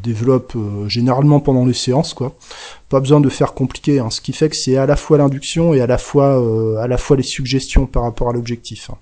développe 0.02 0.56
euh, 0.56 0.90
généralement 0.90 1.40
pendant 1.40 1.66
les 1.66 1.74
séances, 1.74 2.16
quoi. 2.16 2.36
Pas 2.90 3.00
besoin 3.00 3.22
de 3.22 3.30
faire 3.30 3.54
compliqué, 3.54 4.00
hein, 4.00 4.10
ce 4.10 4.22
qui 4.22 4.34
fait 4.34 4.50
que 4.50 4.56
c'est 4.56 4.78
à 4.78 4.88
la 4.88 4.96
fois 4.96 5.20
l'induction 5.20 5.76
et 5.76 5.82
à 5.82 5.88
la 5.88 6.00
fois, 6.00 6.82
à 6.82 6.88
la 6.88 6.98
fois 6.98 7.16
les 7.16 7.24
suggestions 7.24 7.86
par 7.86 8.04
rapport 8.04 8.30
à 8.30 8.34
l'objectif. 8.34 8.90
Hein. 8.90 8.98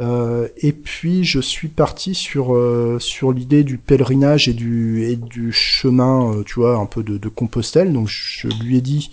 Euh, 0.00 0.48
et 0.58 0.72
puis 0.72 1.24
je 1.24 1.40
suis 1.40 1.68
parti 1.68 2.14
sur 2.14 2.54
euh, 2.54 2.98
sur 3.00 3.32
l'idée 3.32 3.64
du 3.64 3.78
pèlerinage 3.78 4.48
et 4.48 4.54
du 4.54 5.02
et 5.04 5.18
chemin, 5.50 6.32
euh, 6.32 6.42
tu 6.44 6.60
vois, 6.60 6.76
un 6.76 6.86
peu 6.86 7.02
de, 7.02 7.18
de, 7.18 7.28
Compostelle. 7.28 7.92
Donc 7.92 8.08
je 8.08 8.48
lui 8.62 8.76
ai 8.76 8.80
dit 8.80 9.10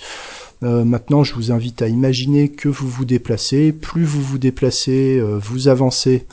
maintenant, 0.61 1.23
je 1.23 1.35
vous 1.35 1.51
invite 1.51 1.83
à 1.83 1.87
imaginer 1.87 2.49
que 2.49 2.69
vous 2.69 2.87
vous 2.87 3.05
déplacez. 3.05 3.71
Plus 3.71 4.03
vous 4.03 4.21
vous 4.21 4.39
déplacez, 4.39 5.21
vous 5.21 5.67
avancez, 5.67 6.25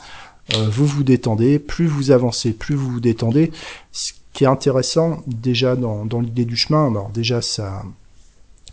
vous 0.55 0.87
vous 0.87 1.03
détendez. 1.03 1.59
Plus 1.59 1.85
vous 1.85 2.09
avancez, 2.09 2.53
plus 2.53 2.73
vous 2.73 2.89
vous 2.89 2.99
détendez. 2.99 3.51
Ce 3.91 4.13
qui 4.31 4.45
est 4.45 4.47
intéressant 4.47 5.21
déjà 5.27 5.75
dans, 5.75 6.05
dans 6.05 6.19
l'idée 6.19 6.45
du 6.45 6.55
chemin, 6.55 6.89
alors 6.89 7.09
déjà 7.09 7.43
ça 7.43 7.83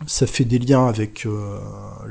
ça 0.07 0.27
fait 0.27 0.45
des 0.45 0.59
liens 0.59 0.87
avec 0.87 1.25
euh, 1.25 1.59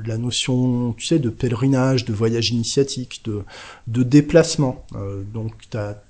la 0.05 0.18
notion, 0.18 0.92
tu 0.92 1.07
sais, 1.07 1.18
de 1.18 1.31
pèlerinage, 1.31 2.05
de 2.05 2.12
voyage 2.12 2.50
initiatique, 2.50 3.22
de, 3.24 4.03
déplacement. 4.03 4.85
Euh, 4.94 5.22
donc, 5.22 5.53
tu 5.70 5.76
as, 5.76 6.03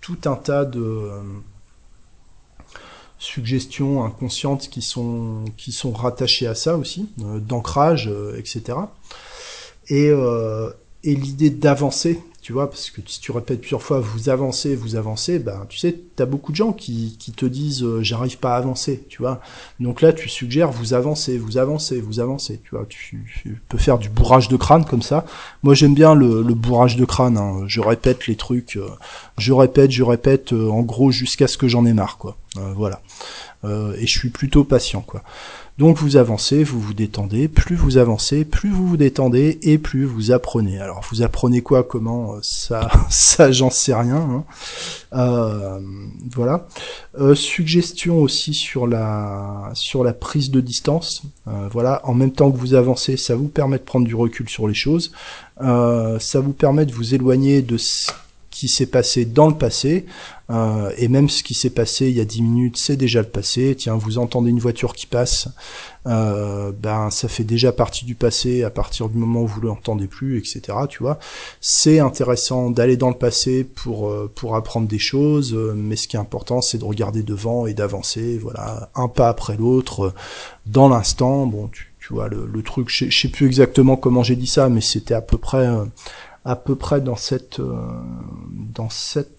tout 0.00 0.18
un 0.24 0.36
tas 0.36 0.64
de... 0.64 1.10
suggestions 3.18 4.02
inconscientes 4.02 4.70
qui 4.70 4.80
sont 4.80 5.44
qui 5.58 5.72
sont 5.72 5.92
rattachées 5.92 6.46
à 6.46 6.54
ça 6.54 6.78
aussi, 6.78 7.10
d'ancrage, 7.18 8.10
etc. 8.38 8.78
Et 9.88 10.10
et 11.02 11.14
l'idée 11.14 11.50
d'avancer 11.50 12.18
tu 12.50 12.54
vois, 12.54 12.68
parce 12.68 12.90
que 12.90 13.00
si 13.06 13.20
tu 13.20 13.30
répètes 13.30 13.60
plusieurs 13.60 13.80
fois, 13.80 14.00
vous 14.00 14.28
avancez, 14.28 14.74
vous 14.74 14.96
avancez, 14.96 15.38
ben, 15.38 15.66
tu 15.68 15.78
sais, 15.78 15.94
t'as 16.16 16.26
beaucoup 16.26 16.50
de 16.50 16.56
gens 16.56 16.72
qui, 16.72 17.16
qui 17.16 17.30
te 17.30 17.46
disent, 17.46 17.84
euh, 17.84 18.02
j'arrive 18.02 18.38
pas 18.38 18.54
à 18.54 18.56
avancer, 18.56 19.06
tu 19.08 19.18
vois. 19.18 19.40
Donc 19.78 20.00
là, 20.00 20.12
tu 20.12 20.28
suggères, 20.28 20.72
vous 20.72 20.92
avancez, 20.92 21.38
vous 21.38 21.58
avancez, 21.58 22.00
vous 22.00 22.18
avancez, 22.18 22.60
tu 22.64 22.70
vois. 22.70 22.86
Tu, 22.88 23.24
peux 23.68 23.78
faire 23.78 23.98
du 23.98 24.08
bourrage 24.08 24.48
de 24.48 24.56
crâne 24.56 24.84
comme 24.84 25.00
ça. 25.00 25.26
Moi, 25.62 25.74
j'aime 25.74 25.94
bien 25.94 26.16
le, 26.16 26.42
bourrage 26.42 26.96
de 26.96 27.04
crâne. 27.04 27.38
Hein. 27.38 27.62
Je 27.68 27.80
répète 27.80 28.26
les 28.26 28.34
trucs, 28.34 28.74
euh, 28.76 28.88
je 29.38 29.52
répète, 29.52 29.92
je 29.92 30.02
répète, 30.02 30.52
euh, 30.52 30.70
en 30.70 30.80
gros, 30.80 31.12
jusqu'à 31.12 31.46
ce 31.46 31.56
que 31.56 31.68
j'en 31.68 31.86
ai 31.86 31.92
marre, 31.92 32.18
voilà. 32.74 33.00
et 33.64 34.06
je 34.08 34.18
suis 34.18 34.30
plutôt 34.30 34.64
patient, 34.64 35.02
quoi. 35.02 35.22
Donc 35.80 35.96
vous 35.96 36.18
avancez, 36.18 36.62
vous 36.62 36.78
vous 36.78 36.92
détendez, 36.92 37.48
plus 37.48 37.74
vous 37.74 37.96
avancez, 37.96 38.44
plus 38.44 38.68
vous 38.68 38.86
vous 38.86 38.96
détendez 38.98 39.58
et 39.62 39.78
plus 39.78 40.04
vous 40.04 40.30
apprenez. 40.30 40.78
Alors 40.78 41.00
vous 41.10 41.22
apprenez 41.22 41.62
quoi, 41.62 41.84
comment, 41.84 42.34
euh, 42.34 42.38
ça, 42.42 42.90
ça 43.08 43.50
j'en 43.50 43.70
sais 43.70 43.94
rien. 43.94 44.16
Hein. 44.16 44.44
Euh, 45.14 45.80
voilà. 46.30 46.66
Euh, 47.18 47.34
suggestion 47.34 48.18
aussi 48.18 48.52
sur 48.52 48.86
la 48.86 49.70
sur 49.72 50.04
la 50.04 50.12
prise 50.12 50.50
de 50.50 50.60
distance. 50.60 51.22
voilà, 51.46 52.02
en 52.04 52.12
même 52.12 52.32
temps 52.32 52.50
que 52.50 52.58
vous 52.58 52.74
avancez, 52.74 53.16
ça 53.16 53.34
vous 53.34 53.48
permet 53.48 53.78
de 53.78 53.82
prendre 53.82 54.06
du 54.06 54.14
recul 54.14 54.50
sur 54.50 54.68
les 54.68 54.74
choses. 54.74 55.12
ça 55.58 56.40
vous 56.40 56.52
permet 56.52 56.84
de 56.84 56.92
vous 56.92 57.14
éloigner 57.14 57.62
de 57.62 57.78
ce 57.78 58.12
qui 58.50 58.68
s'est 58.68 58.86
passé 58.86 59.24
dans 59.24 59.48
le 59.48 59.54
passé, 59.54 60.06
euh, 60.50 60.90
et 60.96 61.06
même 61.06 61.28
ce 61.28 61.44
qui 61.44 61.54
s'est 61.54 61.70
passé 61.70 62.08
il 62.08 62.16
y 62.16 62.20
a 62.20 62.24
10 62.24 62.42
minutes, 62.42 62.76
c'est 62.76 62.96
déjà 62.96 63.20
le 63.20 63.28
passé. 63.28 63.76
Tiens, 63.78 63.94
vous 63.94 64.18
entendez 64.18 64.50
une 64.50 64.58
voiture 64.58 64.94
qui 64.94 65.06
passe, 65.06 65.48
euh, 66.06 66.72
ben 66.72 67.10
ça 67.10 67.28
fait 67.28 67.44
déjà 67.44 67.70
partie 67.70 68.04
du 68.04 68.16
passé 68.16 68.64
à 68.64 68.70
partir 68.70 69.08
du 69.08 69.16
moment 69.16 69.42
où 69.42 69.46
vous 69.46 69.60
l'entendez 69.60 70.08
plus, 70.08 70.38
etc. 70.38 70.78
Tu 70.88 71.02
vois, 71.02 71.20
c'est 71.60 72.00
intéressant 72.00 72.70
d'aller 72.70 72.96
dans 72.96 73.10
le 73.10 73.16
passé 73.16 73.62
pour 73.62 74.08
euh, 74.08 74.30
pour 74.34 74.56
apprendre 74.56 74.88
des 74.88 74.98
choses, 74.98 75.54
mais 75.76 75.94
ce 75.94 76.08
qui 76.08 76.16
est 76.16 76.20
important, 76.20 76.60
c'est 76.60 76.78
de 76.78 76.84
regarder 76.84 77.22
devant 77.22 77.66
et 77.66 77.74
d'avancer. 77.74 78.38
Voilà, 78.38 78.90
un 78.96 79.06
pas 79.06 79.28
après 79.28 79.56
l'autre, 79.56 80.12
dans 80.66 80.88
l'instant. 80.88 81.46
Bon, 81.46 81.68
tu, 81.68 81.92
tu 82.00 82.12
vois 82.12 82.28
le, 82.28 82.48
le 82.52 82.62
truc. 82.62 82.88
Je 82.90 83.16
sais 83.16 83.28
plus 83.28 83.46
exactement 83.46 83.96
comment 83.96 84.24
j'ai 84.24 84.36
dit 84.36 84.48
ça, 84.48 84.68
mais 84.68 84.80
c'était 84.80 85.14
à 85.14 85.20
peu 85.20 85.38
près 85.38 85.68
à 86.44 86.56
peu 86.56 86.74
près 86.74 87.00
dans 87.00 87.16
cette 87.16 87.60
euh, 87.60 87.76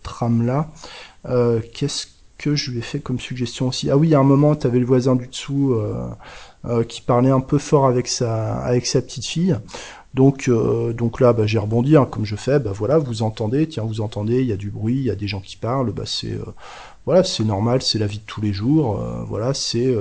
trame 0.04 0.46
là. 0.46 0.70
Euh, 1.28 1.60
qu'est-ce 1.74 2.08
que 2.38 2.56
je 2.56 2.72
lui 2.72 2.80
ai 2.80 2.82
fait 2.82 3.00
comme 3.00 3.20
suggestion 3.20 3.68
aussi? 3.68 3.90
Ah 3.90 3.98
oui, 3.98 4.14
à 4.14 4.20
un 4.20 4.24
moment, 4.24 4.56
tu 4.56 4.68
avais 4.68 4.80
le 4.80 4.86
voisin 4.86 5.16
du 5.16 5.28
dessous 5.28 5.74
euh, 5.74 6.84
qui 6.84 7.02
parlait 7.02 7.30
un 7.30 7.40
peu 7.40 7.58
fort 7.58 7.86
avec 7.86 8.08
sa 8.08 8.62
petite 9.02 9.26
fille. 9.26 9.58
Donc, 10.14 10.50
donc 10.50 11.22
là, 11.22 11.32
bah, 11.32 11.46
j'ai 11.46 11.58
rebondi, 11.58 11.96
hein, 11.96 12.06
comme 12.10 12.26
je 12.26 12.36
fais. 12.36 12.60
Bah 12.60 12.74
voilà, 12.74 12.98
vous 12.98 13.22
entendez, 13.22 13.68
tiens, 13.68 13.84
vous 13.84 14.02
entendez, 14.02 14.42
il 14.42 14.48
y 14.48 14.52
a 14.52 14.58
du 14.58 14.70
bruit, 14.70 14.96
il 14.96 15.04
y 15.04 15.10
a 15.10 15.16
des 15.16 15.28
gens 15.28 15.40
qui 15.40 15.56
parlent. 15.56 15.92
Bah 15.92 16.04
c'est 16.06 16.38
voilà, 17.06 17.24
c'est 17.24 17.46
normal, 17.46 17.82
c'est 17.82 17.98
la 17.98 18.08
vie 18.08 18.18
de 18.20 18.26
tous 18.26 18.42
les 18.42 18.52
jours. 18.52 19.00
voilà, 19.28 19.54
c'est 19.54 19.96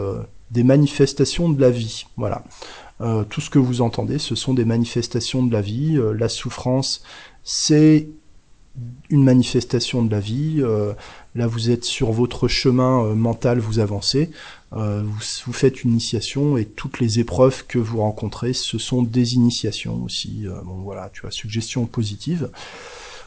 des 0.51 0.65
manifestations 0.65 1.49
de 1.49 1.61
la 1.61 1.71
vie. 1.71 2.07
Voilà. 2.17 2.43
Euh, 3.01 3.25
tout 3.25 3.41
ce 3.41 3.51
que 3.51 3.59
vous 3.59 3.81
entendez, 3.81 4.19
ce 4.19 4.35
sont 4.35 4.55
des 4.55 4.65
manifestations 4.65 5.43
de 5.43 5.53
la 5.53 5.61
vie. 5.61 5.97
Euh, 5.97 6.13
la 6.13 6.29
souffrance, 6.29 7.03
c'est 7.43 8.09
une 9.09 9.25
manifestation 9.25 10.05
de 10.05 10.11
la 10.11 10.21
vie. 10.21 10.57
Euh, 10.61 10.93
là, 11.35 11.47
vous 11.47 11.71
êtes 11.71 11.85
sur 11.85 12.13
votre 12.13 12.47
chemin 12.49 13.15
mental, 13.15 13.59
vous 13.59 13.79
avancez. 13.79 14.31
Vous, 14.73 15.53
faites 15.53 15.83
une 15.83 15.91
initiation 15.91 16.57
et 16.57 16.65
toutes 16.65 17.01
les 17.01 17.19
épreuves 17.19 17.67
que 17.67 17.79
vous 17.79 17.99
rencontrez, 17.99 18.53
ce 18.53 18.79
sont 18.79 19.03
des 19.03 19.35
initiations 19.35 20.01
aussi. 20.05 20.47
bon, 20.65 20.77
voilà, 20.83 21.11
tu 21.13 21.23
vois, 21.23 21.33
suggestion 21.33 21.87
positive. 21.87 22.51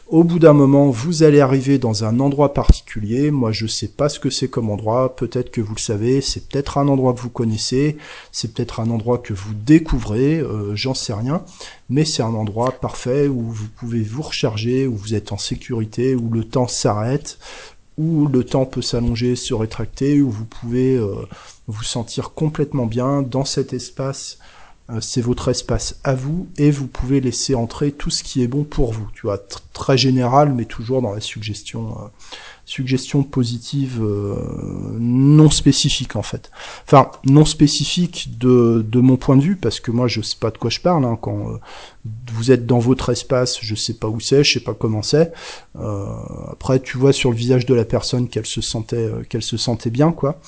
Au 0.08 0.22
bout 0.22 0.38
d'un 0.38 0.52
moment, 0.52 0.90
vous 0.90 1.22
allez 1.22 1.40
arriver 1.40 1.78
dans 1.78 2.04
un 2.04 2.20
endroit 2.20 2.52
particulier. 2.52 3.30
Moi, 3.30 3.52
je 3.52 3.66
sais 3.66 3.88
pas 3.88 4.10
ce 4.10 4.20
que 4.20 4.28
c'est 4.28 4.48
comme 4.48 4.68
endroit. 4.68 5.16
Peut-être 5.16 5.50
que 5.50 5.62
vous 5.62 5.74
le 5.74 5.80
savez. 5.80 6.20
C'est 6.20 6.46
peut-être 6.46 6.76
un 6.76 6.88
endroit 6.88 7.14
que 7.14 7.20
vous 7.20 7.30
connaissez. 7.30 7.96
C'est 8.30 8.52
peut-être 8.52 8.80
un 8.80 8.90
endroit 8.90 9.16
que 9.16 9.32
vous 9.32 9.54
découvrez. 9.54 10.40
Euh, 10.40 10.76
j'en 10.76 10.92
sais 10.92 11.14
rien. 11.14 11.42
Mais 11.88 12.04
c'est 12.04 12.22
un 12.22 12.34
endroit 12.34 12.72
parfait 12.72 13.28
où 13.28 13.40
vous 13.40 13.68
pouvez 13.68 14.02
vous 14.02 14.20
recharger, 14.20 14.86
où 14.86 14.94
vous 14.94 15.14
êtes 15.14 15.32
en 15.32 15.38
sécurité, 15.38 16.14
où 16.14 16.28
le 16.30 16.44
temps 16.44 16.68
s'arrête, 16.68 17.38
où 17.96 18.26
le 18.26 18.44
temps 18.44 18.66
peut 18.66 18.82
s'allonger, 18.82 19.36
se 19.36 19.54
rétracter, 19.54 20.20
où 20.20 20.30
vous 20.30 20.44
pouvez 20.44 20.96
euh, 20.96 21.14
vous 21.66 21.82
sentir 21.82 22.32
complètement 22.32 22.86
bien 22.86 23.22
dans 23.22 23.46
cet 23.46 23.72
espace 23.72 24.38
c'est 25.00 25.22
votre 25.22 25.48
espace 25.48 25.98
à 26.04 26.14
vous 26.14 26.46
et 26.58 26.70
vous 26.70 26.86
pouvez 26.86 27.20
laisser 27.20 27.54
entrer 27.54 27.90
tout 27.90 28.10
ce 28.10 28.22
qui 28.22 28.42
est 28.42 28.48
bon 28.48 28.64
pour 28.64 28.92
vous. 28.92 29.08
Tu 29.14 29.22
vois, 29.22 29.38
très 29.72 29.96
général, 29.96 30.52
mais 30.52 30.66
toujours 30.66 31.00
dans 31.00 31.12
la 31.12 31.20
suggestion, 31.20 32.10
euh, 32.64 32.74
suggestion 32.74 33.22
positive 33.22 34.00
euh, 34.02 34.36
non 34.98 35.50
spécifique 35.50 36.16
en 36.16 36.22
fait. 36.22 36.50
Enfin, 36.86 37.10
non 37.24 37.44
spécifique 37.44 38.38
de, 38.38 38.84
de 38.86 39.00
mon 39.00 39.16
point 39.16 39.36
de 39.36 39.42
vue, 39.42 39.56
parce 39.56 39.80
que 39.80 39.90
moi 39.90 40.08
je 40.08 40.20
sais 40.22 40.36
pas 40.38 40.50
de 40.50 40.58
quoi 40.58 40.70
je 40.70 40.80
parle. 40.80 41.04
Hein, 41.04 41.18
quand 41.20 41.50
euh, 41.50 41.58
vous 42.32 42.50
êtes 42.50 42.66
dans 42.66 42.78
votre 42.78 43.10
espace, 43.10 43.58
je 43.60 43.74
sais 43.74 43.94
pas 43.94 44.08
où 44.08 44.18
c'est, 44.20 44.42
je 44.44 44.54
sais 44.54 44.64
pas 44.64 44.74
comment 44.74 45.02
c'est. 45.02 45.32
Euh, 45.76 46.06
après, 46.50 46.80
tu 46.80 46.96
vois 46.96 47.12
sur 47.12 47.30
le 47.30 47.36
visage 47.36 47.66
de 47.66 47.74
la 47.74 47.84
personne 47.84 48.28
qu'elle 48.28 48.46
se 48.46 48.60
sentait, 48.60 49.10
qu'elle 49.28 49.42
se 49.42 49.56
sentait 49.56 49.90
bien, 49.90 50.12
quoi. 50.12 50.40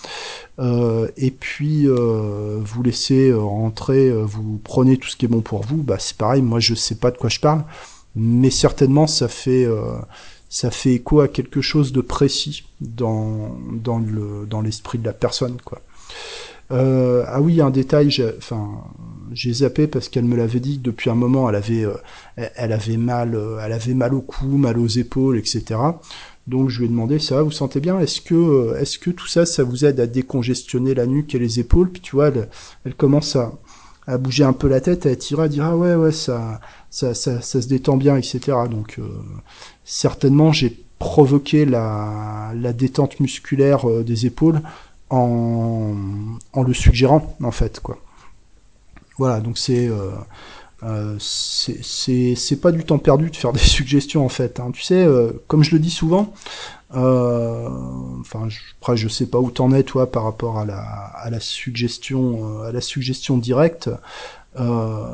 et 1.17 1.31
puis 1.31 1.87
vous 1.87 2.83
laissez 2.83 3.33
rentrer, 3.33 4.11
vous 4.11 4.61
prenez 4.65 4.97
tout 4.97 5.09
ce 5.09 5.17
qui 5.17 5.27
est 5.27 5.29
bon 5.29 5.43
pour 5.43 5.63
vous. 5.63 5.83
Bah 5.83 5.97
c'est 5.99 6.17
pareil, 6.17 6.43
moi 6.43 6.61
je 6.61 6.75
sais 6.75 6.97
pas 6.97 7.11
de 7.11 7.19
quoi 7.19 7.29
je 7.29 7.41
parle, 7.41 7.65
mais 8.15 8.51
certainement 8.51 9.07
ça 9.07 9.29
fait 9.29 9.67
ça 10.49 10.71
fait 10.71 10.95
écho 10.95 11.21
à 11.21 11.29
quelque 11.29 11.61
chose 11.61 11.93
de 11.93 12.01
précis 12.01 12.65
dans, 12.81 13.59
dans, 13.73 13.99
le, 13.99 14.47
dans 14.47 14.61
l'esprit 14.61 14.99
de 14.99 15.05
la 15.05 15.13
personne, 15.13 15.57
quoi. 15.65 15.81
Euh, 16.73 17.25
ah 17.29 17.41
oui, 17.41 17.61
un 17.61 17.71
détail, 17.71 18.11
j'ai, 18.11 19.53
zappé 19.53 19.87
parce 19.87 20.09
qu'elle 20.09 20.25
me 20.25 20.37
l'avait 20.37 20.61
dit 20.61 20.79
depuis 20.79 21.11
un 21.11 21.15
moment, 21.15 21.49
elle 21.49 21.55
avait, 21.55 21.85
euh, 21.85 21.95
elle 22.37 22.73
avait 22.73 22.97
mal, 22.97 23.35
euh, 23.35 23.61
elle 23.65 23.73
avait 23.73 23.95
mal 23.95 24.15
au 24.15 24.21
cou, 24.21 24.47
mal 24.57 24.79
aux 24.79 24.87
épaules, 24.87 25.39
etc. 25.39 25.79
Donc 26.47 26.69
je 26.71 26.79
lui 26.81 26.87
ai 26.87 26.89
demandé, 26.89 27.19
ça 27.19 27.37
va, 27.37 27.43
vous 27.43 27.53
sentez 27.53 27.81
bien? 27.81 28.01
Est-ce 28.01 28.21
que, 28.21 28.77
est-ce 28.79 28.99
que 28.99 29.11
tout 29.11 29.27
ça, 29.27 29.47
ça 29.47 29.63
vous 29.65 29.85
aide 29.85 30.01
à 30.01 30.07
décongestionner 30.07 30.95
la 30.95 31.07
nuque 31.07 31.35
et 31.35 31.39
les 31.39 31.61
épaules? 31.61 31.91
Puis 31.91 32.03
tu 32.03 32.17
vois, 32.17 32.31
elle, 32.85 32.95
commence 32.95 33.37
à, 33.37 34.19
bouger 34.19 34.45
un 34.45 34.53
peu 34.53 34.69
la 34.69 34.81
tête, 34.81 35.07
à 35.07 35.17
tirer, 35.17 35.45
à 35.45 35.49
dire 35.49 35.65
ah 35.65 35.77
ouais 35.77 35.95
ouais 35.97 36.13
ça, 36.13 36.61
ça, 36.91 37.15
ça 37.15 37.41
se 37.41 37.69
détend 37.69 37.97
bien, 37.97 38.17
etc. 38.17 38.41
Donc 38.71 39.01
certainement 39.87 40.53
j'ai 40.53 40.85
provoqué 40.99 41.65
la, 41.65 42.53
détente 42.75 43.21
musculaire 43.21 43.89
euh, 43.89 44.03
des 44.03 44.27
épaules 44.27 44.61
en, 45.09 45.95
le 46.55 46.75
suggérant 46.75 47.37
en 47.43 47.53
fait 47.53 47.81
quoi. 47.81 47.99
Voilà 49.19 49.41
donc 49.41 49.57
c'est 49.57 49.89
euh, 49.89 50.11
euh 50.83 51.17
pas 52.61 52.73
du 52.73 52.85
temps 52.85 52.99
perdu 52.99 53.31
de 53.31 53.37
faire 53.37 53.53
des 53.55 53.59
suggestions 53.61 54.25
en 54.25 54.29
fait. 54.29 54.61
Hein. 54.61 54.73
Tu 54.75 54.83
sais, 54.83 55.07
comme 55.47 55.63
je 55.63 55.71
le 55.71 55.79
dis 55.79 55.91
souvent, 55.91 56.35
je, 56.93 58.59
après 58.81 58.97
je 58.97 59.09
sais 59.09 59.27
pas 59.27 59.39
où 59.39 59.51
t'en 59.51 59.73
es 59.73 59.85
toi 59.85 60.11
par 60.11 60.25
rapport 60.25 60.59
à 60.59 60.65
la 61.31 61.41
suggestion, 61.41 62.63
à 62.63 62.73
la 62.73 62.81
suggestion 62.81 63.39
directe. 63.39 63.89
Euh, 64.59 65.05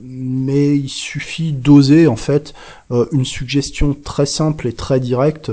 mais 0.00 0.76
il 0.76 0.88
suffit 0.88 1.52
d'oser 1.52 2.06
en 2.06 2.16
fait 2.16 2.54
euh, 2.90 3.06
une 3.12 3.24
suggestion 3.24 3.94
très 3.94 4.26
simple 4.26 4.66
et 4.66 4.72
très 4.72 5.00
directe. 5.00 5.52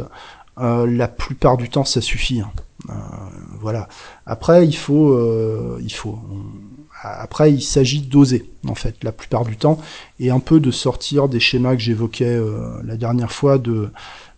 Euh, 0.59 0.85
la 0.85 1.07
plupart 1.07 1.57
du 1.57 1.69
temps, 1.69 1.85
ça 1.85 2.01
suffit. 2.01 2.41
Hein. 2.41 2.51
Voilà. 3.61 3.87
Après, 4.25 4.67
il 4.67 4.75
faut, 4.75 5.17
il 5.79 5.93
faut. 5.93 6.19
Après, 7.01 7.51
il 7.51 7.61
s'agit 7.61 8.01
d'oser, 8.01 8.51
en 8.67 8.75
fait, 8.75 9.03
la 9.03 9.13
plupart 9.13 9.45
du 9.45 9.55
temps, 9.55 9.79
et 10.19 10.31
un 10.31 10.39
peu 10.39 10.59
de 10.59 10.69
sortir 10.69 11.29
des 11.29 11.39
schémas 11.39 11.75
que 11.75 11.81
j'évoquais 11.81 12.37
la 12.83 12.97
dernière 12.97 13.31
fois 13.31 13.57
de 13.57 13.89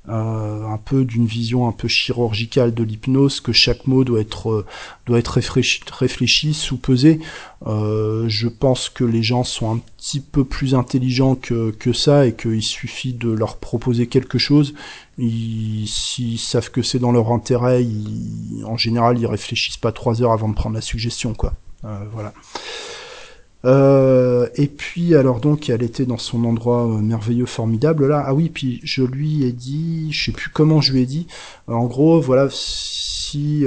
euh, 0.07 0.67
un 0.67 0.77
peu 0.77 1.03
d'une 1.03 1.25
vision 1.25 1.67
un 1.67 1.71
peu 1.71 1.87
chirurgicale 1.87 2.73
de 2.73 2.83
l'hypnose, 2.83 3.39
que 3.39 3.51
chaque 3.51 3.87
mot 3.87 4.03
doit 4.03 4.21
être 4.21 4.51
euh, 4.51 4.65
doit 5.07 5.17
être 5.17 5.29
réfléchi, 5.29 5.81
réfléchi 5.91 6.53
sous-pesé. 6.53 7.19
Euh, 7.65 8.25
je 8.27 8.47
pense 8.47 8.89
que 8.89 9.03
les 9.03 9.23
gens 9.23 9.43
sont 9.43 9.73
un 9.73 9.79
petit 9.97 10.19
peu 10.19 10.43
plus 10.43 10.75
intelligents 10.75 11.35
que, 11.35 11.71
que 11.71 11.91
ça 11.91 12.27
et 12.27 12.35
qu'il 12.35 12.61
suffit 12.61 13.13
de 13.13 13.29
leur 13.29 13.57
proposer 13.57 14.07
quelque 14.07 14.37
chose. 14.37 14.75
S'ils 15.17 16.39
savent 16.39 16.69
que 16.69 16.83
c'est 16.83 16.99
dans 16.99 17.11
leur 17.11 17.31
intérêt, 17.31 17.83
ils, 17.83 18.63
en 18.65 18.77
général, 18.77 19.17
ils 19.17 19.27
réfléchissent 19.27 19.77
pas 19.77 19.91
trois 19.91 20.21
heures 20.21 20.33
avant 20.33 20.49
de 20.49 20.55
prendre 20.55 20.75
la 20.75 20.81
suggestion, 20.81 21.33
quoi. 21.33 21.53
voilà. 22.11 22.33
Euh, 23.65 24.47
et 24.55 24.67
puis 24.67 25.15
alors 25.15 25.39
donc 25.39 25.69
elle 25.69 25.81
était 25.81 26.05
dans 26.05 26.19
son 26.19 26.43
endroit 26.45 26.85
euh, 26.85 26.99
merveilleux, 26.99 27.47
formidable 27.47 28.07
là. 28.07 28.23
Ah 28.25 28.33
oui, 28.33 28.49
puis 28.49 28.79
je 28.83 29.03
lui 29.03 29.43
ai 29.43 29.51
dit, 29.51 30.11
je 30.11 30.25
sais 30.25 30.31
plus 30.31 30.49
comment 30.49 30.81
je 30.81 30.93
lui 30.93 31.01
ai 31.01 31.05
dit. 31.05 31.27
Euh, 31.69 31.73
en 31.73 31.85
gros, 31.85 32.21
voilà, 32.21 32.47
si 32.51 33.15
si 33.25 33.65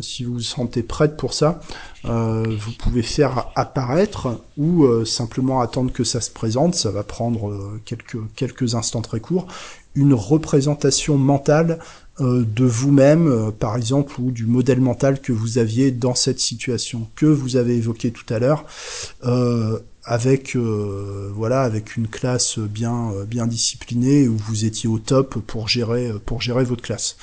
si 0.00 0.22
vous 0.22 0.34
vous 0.34 0.40
sentez 0.40 0.82
prête 0.82 1.16
pour 1.16 1.32
ça, 1.32 1.60
vous 2.04 2.72
pouvez 2.78 3.02
faire 3.02 3.48
apparaître 3.56 4.40
ou 4.58 4.86
simplement 5.04 5.60
attendre 5.60 5.92
que 5.92 6.04
ça 6.04 6.20
se 6.20 6.30
présente. 6.30 6.74
Ça 6.76 6.90
va 6.92 7.02
prendre 7.02 7.80
quelques 7.84 8.18
quelques 8.36 8.76
instants 8.76 9.00
très 9.00 9.18
courts. 9.18 9.48
Une 9.96 10.14
représentation 10.14 11.16
mentale 11.16 11.80
de 12.20 12.64
vous-même, 12.64 13.52
par 13.58 13.76
exemple, 13.76 14.20
ou 14.20 14.30
du 14.30 14.46
modèle 14.46 14.80
mental 14.80 15.20
que 15.20 15.32
vous 15.32 15.58
aviez 15.58 15.90
dans 15.90 16.14
cette 16.14 16.40
situation 16.40 17.08
que 17.14 17.26
vous 17.26 17.56
avez 17.56 17.76
évoqué 17.76 18.10
tout 18.10 18.24
à 18.32 18.38
l'heure, 18.38 18.64
avec 20.06 20.54
euh, 20.54 21.30
voilà 21.34 21.62
avec 21.62 21.96
une 21.96 22.06
classe 22.06 22.58
bien 22.58 23.10
euh, 23.10 23.24
bien 23.24 23.46
disciplinée 23.46 24.28
où 24.28 24.36
vous 24.36 24.64
étiez 24.64 24.88
au 24.88 25.00
top 25.00 25.40
pour 25.40 25.68
gérer 25.68 26.12
pour 26.24 26.40
gérer 26.40 26.64
votre 26.64 26.82
classe. 26.82 27.16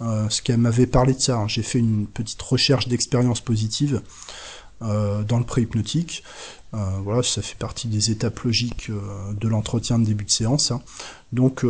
Euh, 0.00 0.28
ce 0.30 0.40
qu'elle 0.40 0.56
m'avait 0.56 0.86
parlé 0.86 1.12
de 1.12 1.20
ça, 1.20 1.36
hein. 1.36 1.46
j'ai 1.46 1.62
fait 1.62 1.78
une 1.78 2.06
petite 2.06 2.40
recherche 2.40 2.88
d'expérience 2.88 3.40
positive 3.42 4.00
dans 4.80 5.38
le 5.38 5.44
pré-hypnotique. 5.44 6.24
voilà, 6.72 7.22
ça 7.22 7.42
fait 7.42 7.58
partie 7.58 7.86
des 7.86 8.10
étapes 8.10 8.40
logiques 8.40 8.90
de 8.90 9.46
l'entretien 9.46 9.98
de 9.98 10.06
début 10.06 10.24
de 10.24 10.30
séance. 10.30 10.70
Hein. 10.70 10.80
Donc 11.32 11.66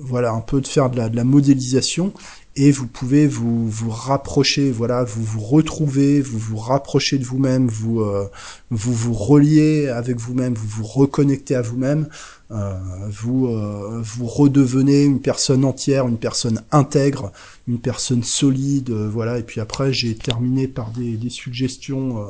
voilà, 0.00 0.32
un 0.32 0.40
peu 0.40 0.60
de 0.60 0.66
faire 0.66 0.90
de 0.90 0.96
la, 0.96 1.08
de 1.08 1.16
la 1.16 1.24
modélisation 1.24 2.12
et 2.56 2.72
vous 2.72 2.86
pouvez 2.86 3.26
vous 3.26 3.68
vous 3.68 3.90
rapprocher, 3.90 4.72
voilà, 4.72 5.04
vous 5.04 5.22
vous 5.22 5.40
retrouvez, 5.40 6.20
vous 6.20 6.38
vous 6.38 6.56
rapprochez 6.56 7.18
de 7.18 7.24
vous-même, 7.24 7.68
vous 7.68 8.00
euh, 8.00 8.28
vous 8.70 8.92
vous 8.92 9.14
reliez 9.14 9.88
avec 9.88 10.18
vous-même, 10.18 10.54
vous 10.54 10.66
vous 10.66 10.84
reconnectez 10.84 11.54
à 11.54 11.62
vous-même, 11.62 12.08
euh, 12.50 12.76
vous 13.08 13.46
euh, 13.46 14.00
vous 14.02 14.26
redevenez 14.26 15.04
une 15.04 15.20
personne 15.20 15.64
entière, 15.64 16.08
une 16.08 16.18
personne 16.18 16.62
intègre, 16.72 17.32
une 17.68 17.78
personne 17.78 18.24
solide, 18.24 18.90
voilà. 18.90 19.38
Et 19.38 19.44
puis 19.44 19.60
après, 19.60 19.92
j'ai 19.92 20.16
terminé 20.16 20.66
par 20.66 20.90
des, 20.90 21.16
des 21.16 21.30
suggestions 21.30 22.26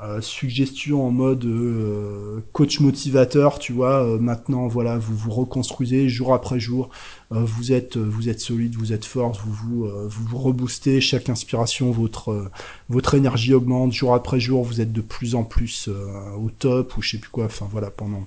euh, 0.00 0.20
suggestion 0.20 1.04
en 1.04 1.10
mode 1.10 1.44
euh, 1.44 2.40
coach 2.52 2.78
motivateur, 2.78 3.58
tu 3.58 3.72
vois. 3.72 4.04
Euh, 4.04 4.18
maintenant, 4.18 4.68
voilà, 4.68 4.96
vous 4.96 5.16
vous 5.16 5.30
reconstruisez 5.30 6.08
jour 6.08 6.34
après 6.34 6.60
jour. 6.60 6.90
vous 7.30 7.72
êtes, 7.72 7.96
vous 7.98 8.28
êtes 8.28 8.40
solide, 8.40 8.76
vous 8.76 8.92
êtes 8.92 9.04
fort, 9.04 9.32
vous 9.44 9.52
vous, 9.52 9.88
vous 10.08 10.24
vous 10.24 10.38
reboostez. 10.38 11.00
Chaque 11.00 11.28
inspiration, 11.28 11.90
votre 11.90 12.50
votre 12.88 13.14
énergie 13.14 13.52
augmente 13.52 13.92
jour 13.92 14.14
après 14.14 14.40
jour. 14.40 14.64
Vous 14.64 14.80
êtes 14.80 14.92
de 14.92 15.02
plus 15.02 15.34
en 15.34 15.44
plus 15.44 15.88
au 15.88 16.48
top 16.50 16.96
ou 16.96 17.02
je 17.02 17.10
sais 17.10 17.18
plus 17.18 17.30
quoi. 17.30 17.44
Enfin 17.44 17.68
voilà, 17.70 17.90
pendant 17.90 18.24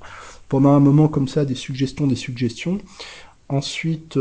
pendant 0.49 0.69
un 0.69 0.79
moment 0.79 1.07
comme 1.07 1.27
ça, 1.27 1.45
des 1.45 1.55
suggestions, 1.55 2.05
des 2.05 2.15
suggestions. 2.15 2.77
Ensuite, 3.49 4.19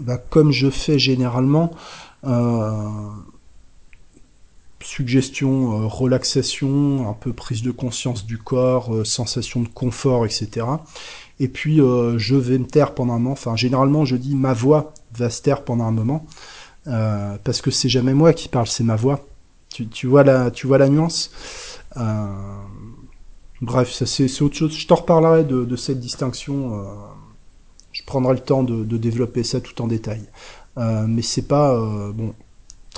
bah, 0.00 0.18
comme 0.30 0.52
je 0.52 0.70
fais 0.70 0.98
généralement. 0.98 1.72
Euh, 2.24 2.88
suggestion, 4.84 5.72
euh, 5.72 5.86
relaxation, 5.86 7.08
un 7.08 7.12
peu 7.12 7.32
prise 7.32 7.62
de 7.62 7.70
conscience 7.70 8.26
du 8.26 8.38
corps, 8.38 8.94
euh, 8.94 9.04
sensation 9.04 9.60
de 9.62 9.68
confort, 9.68 10.24
etc. 10.24 10.66
Et 11.40 11.48
puis 11.48 11.80
euh, 11.80 12.18
je 12.18 12.36
vais 12.36 12.58
me 12.58 12.66
taire 12.66 12.94
pendant 12.94 13.14
un 13.14 13.18
moment. 13.18 13.32
Enfin, 13.32 13.56
généralement, 13.56 14.04
je 14.04 14.16
dis 14.16 14.34
ma 14.34 14.52
voix 14.52 14.92
va 15.16 15.30
se 15.30 15.42
taire 15.42 15.64
pendant 15.64 15.84
un 15.84 15.92
moment 15.92 16.26
parce 17.44 17.60
que 17.60 17.70
c'est 17.70 17.90
jamais 17.90 18.14
moi 18.14 18.32
qui 18.32 18.48
parle, 18.48 18.66
c'est 18.66 18.82
ma 18.82 18.96
voix. 18.96 19.26
Tu, 19.68 20.06
vois 20.06 20.24
la, 20.24 20.50
tu 20.50 20.66
vois 20.66 20.78
la 20.78 20.88
nuance? 20.88 21.30
bref, 23.60 23.92
ça 23.92 24.06
c'est 24.06 24.42
autre 24.42 24.56
chose. 24.56 24.72
Je 24.74 24.86
t'en 24.86 24.94
reparlerai 24.94 25.44
de, 25.44 25.76
cette 25.76 26.00
distinction. 26.00 26.82
je 27.92 28.02
prendrai 28.04 28.32
le 28.32 28.40
temps 28.40 28.62
de, 28.62 28.84
de, 28.84 28.96
développer 28.96 29.42
ça 29.44 29.60
tout 29.60 29.82
en 29.82 29.86
détail. 29.86 30.22
mais 30.78 31.20
c'est 31.20 31.46
pas 31.46 31.76
bon 32.12 32.32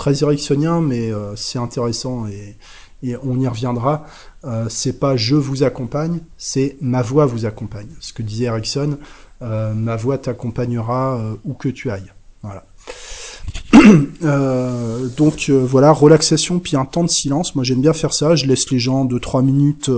très 0.00 0.22
ericksonien, 0.22 0.80
mais 0.80 1.12
euh, 1.12 1.36
c'est 1.36 1.58
intéressant 1.58 2.26
et, 2.26 2.56
on 3.22 3.38
y 3.40 3.48
reviendra. 3.48 4.04
Euh, 4.44 4.66
c'est 4.68 4.98
pas 4.98 5.16
je 5.16 5.34
vous 5.34 5.62
accompagne, 5.62 6.20
c'est 6.36 6.76
ma 6.80 7.02
voix 7.02 7.26
vous 7.26 7.46
accompagne. 7.46 7.88
Ce 8.00 8.12
que 8.12 8.22
disait 8.22 8.44
Erickson, 8.44 8.98
euh, 9.40 9.72
ma 9.72 9.96
voix 9.96 10.18
t'accompagnera 10.18 11.18
où 11.44 11.54
que 11.54 11.70
tu 11.70 11.90
ailles. 11.90 12.12
Voilà. 12.42 12.64
donc 15.16 15.48
voilà, 15.48 15.92
relaxation 15.92 16.58
puis 16.58 16.76
un 16.76 16.84
temps 16.84 17.04
de 17.04 17.10
silence. 17.10 17.54
Moi 17.54 17.64
j'aime 17.64 17.80
bien 17.80 17.94
faire 17.94 18.12
ça. 18.12 18.36
Je 18.36 18.44
laisse 18.46 18.70
les 18.70 18.78
gens 18.78 19.06
de 19.06 19.18
trois 19.18 19.40
minutes 19.40 19.88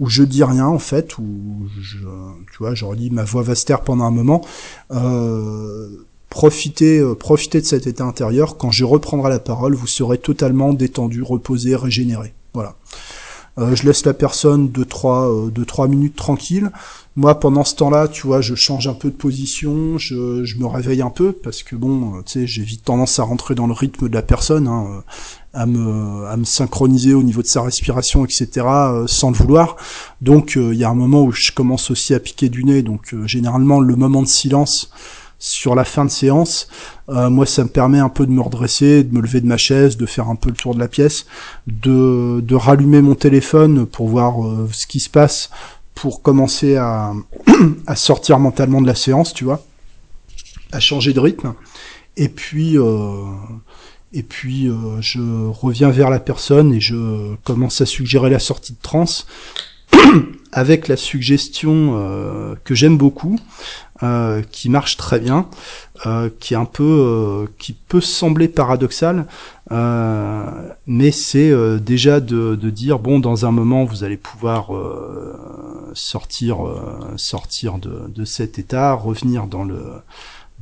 où 0.00 0.08
je 0.08 0.24
dis 0.24 0.42
rien 0.42 0.66
en 0.66 0.80
fait, 0.80 1.18
où 1.18 1.68
je, 1.80 1.98
tu 1.98 2.58
vois, 2.58 2.74
je 2.74 2.84
redis 2.84 3.10
ma 3.10 3.24
voix 3.24 3.42
va 3.42 3.54
se 3.54 3.64
taire 3.64 3.82
pendant 3.82 4.04
un 4.04 4.10
moment 4.10 4.42
profitez, 6.32 6.98
euh, 6.98 7.14
profitez 7.14 7.60
de 7.60 7.66
cet 7.66 7.86
état 7.86 8.04
intérieur. 8.04 8.56
Quand 8.56 8.70
je 8.70 8.86
reprendrai 8.86 9.28
la 9.28 9.38
parole, 9.38 9.74
vous 9.74 9.86
serez 9.86 10.16
totalement 10.16 10.72
détendu, 10.72 11.22
reposé, 11.22 11.76
régénéré. 11.76 12.32
Voilà. 12.54 12.76
Euh, 13.58 13.76
je 13.76 13.84
laisse 13.84 14.06
la 14.06 14.14
personne 14.14 14.72
de 14.72 14.82
trois, 14.82 15.30
euh, 15.30 15.50
de 15.50 15.62
trois 15.62 15.88
minutes 15.88 16.16
tranquille. 16.16 16.70
Moi, 17.16 17.38
pendant 17.38 17.64
ce 17.64 17.74
temps-là, 17.74 18.08
tu 18.08 18.26
vois, 18.26 18.40
je 18.40 18.54
change 18.54 18.88
un 18.88 18.94
peu 18.94 19.10
de 19.10 19.14
position, 19.14 19.98
je, 19.98 20.56
me 20.58 20.64
réveille 20.64 21.02
un 21.02 21.10
peu 21.10 21.32
parce 21.32 21.62
que 21.62 21.76
bon, 21.76 22.22
tu 22.22 22.32
sais, 22.32 22.46
j'ai 22.46 22.62
vite 22.62 22.82
tendance 22.82 23.18
à 23.18 23.24
rentrer 23.24 23.54
dans 23.54 23.66
le 23.66 23.74
rythme 23.74 24.08
de 24.08 24.14
la 24.14 24.22
personne, 24.22 24.66
hein, 24.66 25.04
à 25.52 25.66
me, 25.66 26.24
à 26.24 26.38
me 26.38 26.44
synchroniser 26.44 27.12
au 27.12 27.22
niveau 27.22 27.42
de 27.42 27.46
sa 27.46 27.60
respiration, 27.60 28.24
etc., 28.24 28.66
sans 29.06 29.30
le 29.30 29.36
vouloir. 29.36 29.76
Donc, 30.22 30.54
il 30.56 30.78
y 30.78 30.84
a 30.84 30.88
un 30.88 30.94
moment 30.94 31.22
où 31.24 31.32
je 31.32 31.52
commence 31.52 31.90
aussi 31.90 32.14
à 32.14 32.20
piquer 32.20 32.48
du 32.48 32.64
nez. 32.64 32.80
Donc, 32.80 33.14
généralement, 33.26 33.80
le 33.80 33.94
moment 33.94 34.22
de 34.22 34.28
silence 34.28 34.90
sur 35.42 35.74
la 35.74 35.84
fin 35.84 36.04
de 36.04 36.10
séance, 36.10 36.68
euh, 37.08 37.28
moi 37.28 37.46
ça 37.46 37.64
me 37.64 37.68
permet 37.68 37.98
un 37.98 38.08
peu 38.08 38.26
de 38.26 38.30
me 38.30 38.40
redresser, 38.40 39.02
de 39.02 39.12
me 39.12 39.20
lever 39.20 39.40
de 39.40 39.46
ma 39.48 39.56
chaise, 39.56 39.96
de 39.96 40.06
faire 40.06 40.28
un 40.28 40.36
peu 40.36 40.50
le 40.50 40.54
tour 40.54 40.72
de 40.72 40.78
la 40.78 40.86
pièce, 40.86 41.26
de, 41.66 42.40
de 42.40 42.54
rallumer 42.54 43.02
mon 43.02 43.16
téléphone 43.16 43.84
pour 43.84 44.06
voir 44.06 44.46
euh, 44.46 44.68
ce 44.72 44.86
qui 44.86 45.00
se 45.00 45.10
passe, 45.10 45.50
pour 45.96 46.22
commencer 46.22 46.76
à, 46.76 47.12
à 47.88 47.96
sortir 47.96 48.38
mentalement 48.38 48.80
de 48.80 48.86
la 48.86 48.94
séance, 48.94 49.34
tu 49.34 49.42
vois, 49.42 49.64
à 50.70 50.78
changer 50.78 51.12
de 51.12 51.18
rythme. 51.18 51.54
Et 52.16 52.28
puis 52.28 52.78
euh, 52.78 53.24
et 54.12 54.22
puis 54.22 54.70
je 55.00 55.48
reviens 55.48 55.90
vers 55.90 56.10
la 56.10 56.20
personne 56.20 56.74
et 56.74 56.80
je 56.80 57.34
commence 57.44 57.80
à 57.80 57.86
suggérer 57.86 58.28
la 58.30 58.38
sortie 58.38 58.74
de 58.74 58.82
transe 58.82 59.26
avec 60.52 60.86
la 60.86 60.98
suggestion 60.98 62.54
que 62.62 62.74
j'aime 62.74 62.98
beaucoup, 62.98 63.38
euh, 64.02 64.42
qui 64.50 64.68
marche 64.68 64.96
très 64.96 65.20
bien, 65.20 65.46
euh, 66.06 66.28
qui 66.40 66.54
est 66.54 66.56
un 66.56 66.64
peu, 66.64 66.82
euh, 66.82 67.46
qui 67.58 67.72
peut 67.72 68.00
sembler 68.00 68.48
paradoxal, 68.48 69.26
mais 70.86 71.12
c'est 71.12 71.52
déjà 71.80 72.20
de, 72.20 72.56
de, 72.56 72.70
dire 72.70 72.98
bon, 72.98 73.20
dans 73.20 73.46
un 73.46 73.52
moment, 73.52 73.84
vous 73.84 74.04
allez 74.04 74.16
pouvoir 74.18 74.70
sortir, 75.94 76.58
sortir 77.16 77.78
de, 77.78 78.02
de, 78.08 78.24
cet 78.24 78.58
état, 78.58 78.92
revenir 78.92 79.46
dans 79.46 79.64
le 79.64 79.80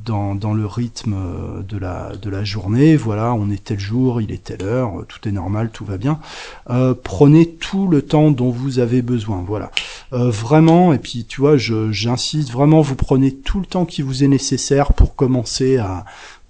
dans, 0.05 0.35
dans 0.35 0.53
le 0.53 0.65
rythme 0.65 1.15
de 1.67 1.77
la, 1.77 2.11
de 2.15 2.29
la 2.29 2.43
journée. 2.43 2.95
Voilà, 2.95 3.33
on 3.33 3.49
est 3.49 3.63
tel 3.63 3.79
jour, 3.79 4.21
il 4.21 4.31
est 4.31 4.43
telle 4.43 4.63
heure, 4.63 5.03
tout 5.07 5.27
est 5.27 5.31
normal, 5.31 5.69
tout 5.71 5.85
va 5.85 5.97
bien. 5.97 6.19
Euh, 6.69 6.93
prenez 6.93 7.49
tout 7.49 7.87
le 7.87 8.01
temps 8.01 8.31
dont 8.31 8.49
vous 8.49 8.79
avez 8.79 9.01
besoin. 9.01 9.43
Voilà, 9.45 9.71
euh, 10.13 10.29
vraiment. 10.29 10.93
Et 10.93 10.99
puis 10.99 11.25
tu 11.25 11.41
vois, 11.41 11.57
j'insiste 11.57 12.51
vraiment, 12.51 12.81
vous 12.81 12.95
prenez 12.95 13.33
tout 13.33 13.59
le 13.59 13.65
temps 13.65 13.85
qui 13.85 14.01
vous 14.01 14.23
est 14.23 14.27
nécessaire 14.27 14.93
pour 14.93 15.15
commencer 15.15 15.77
à 15.77 16.05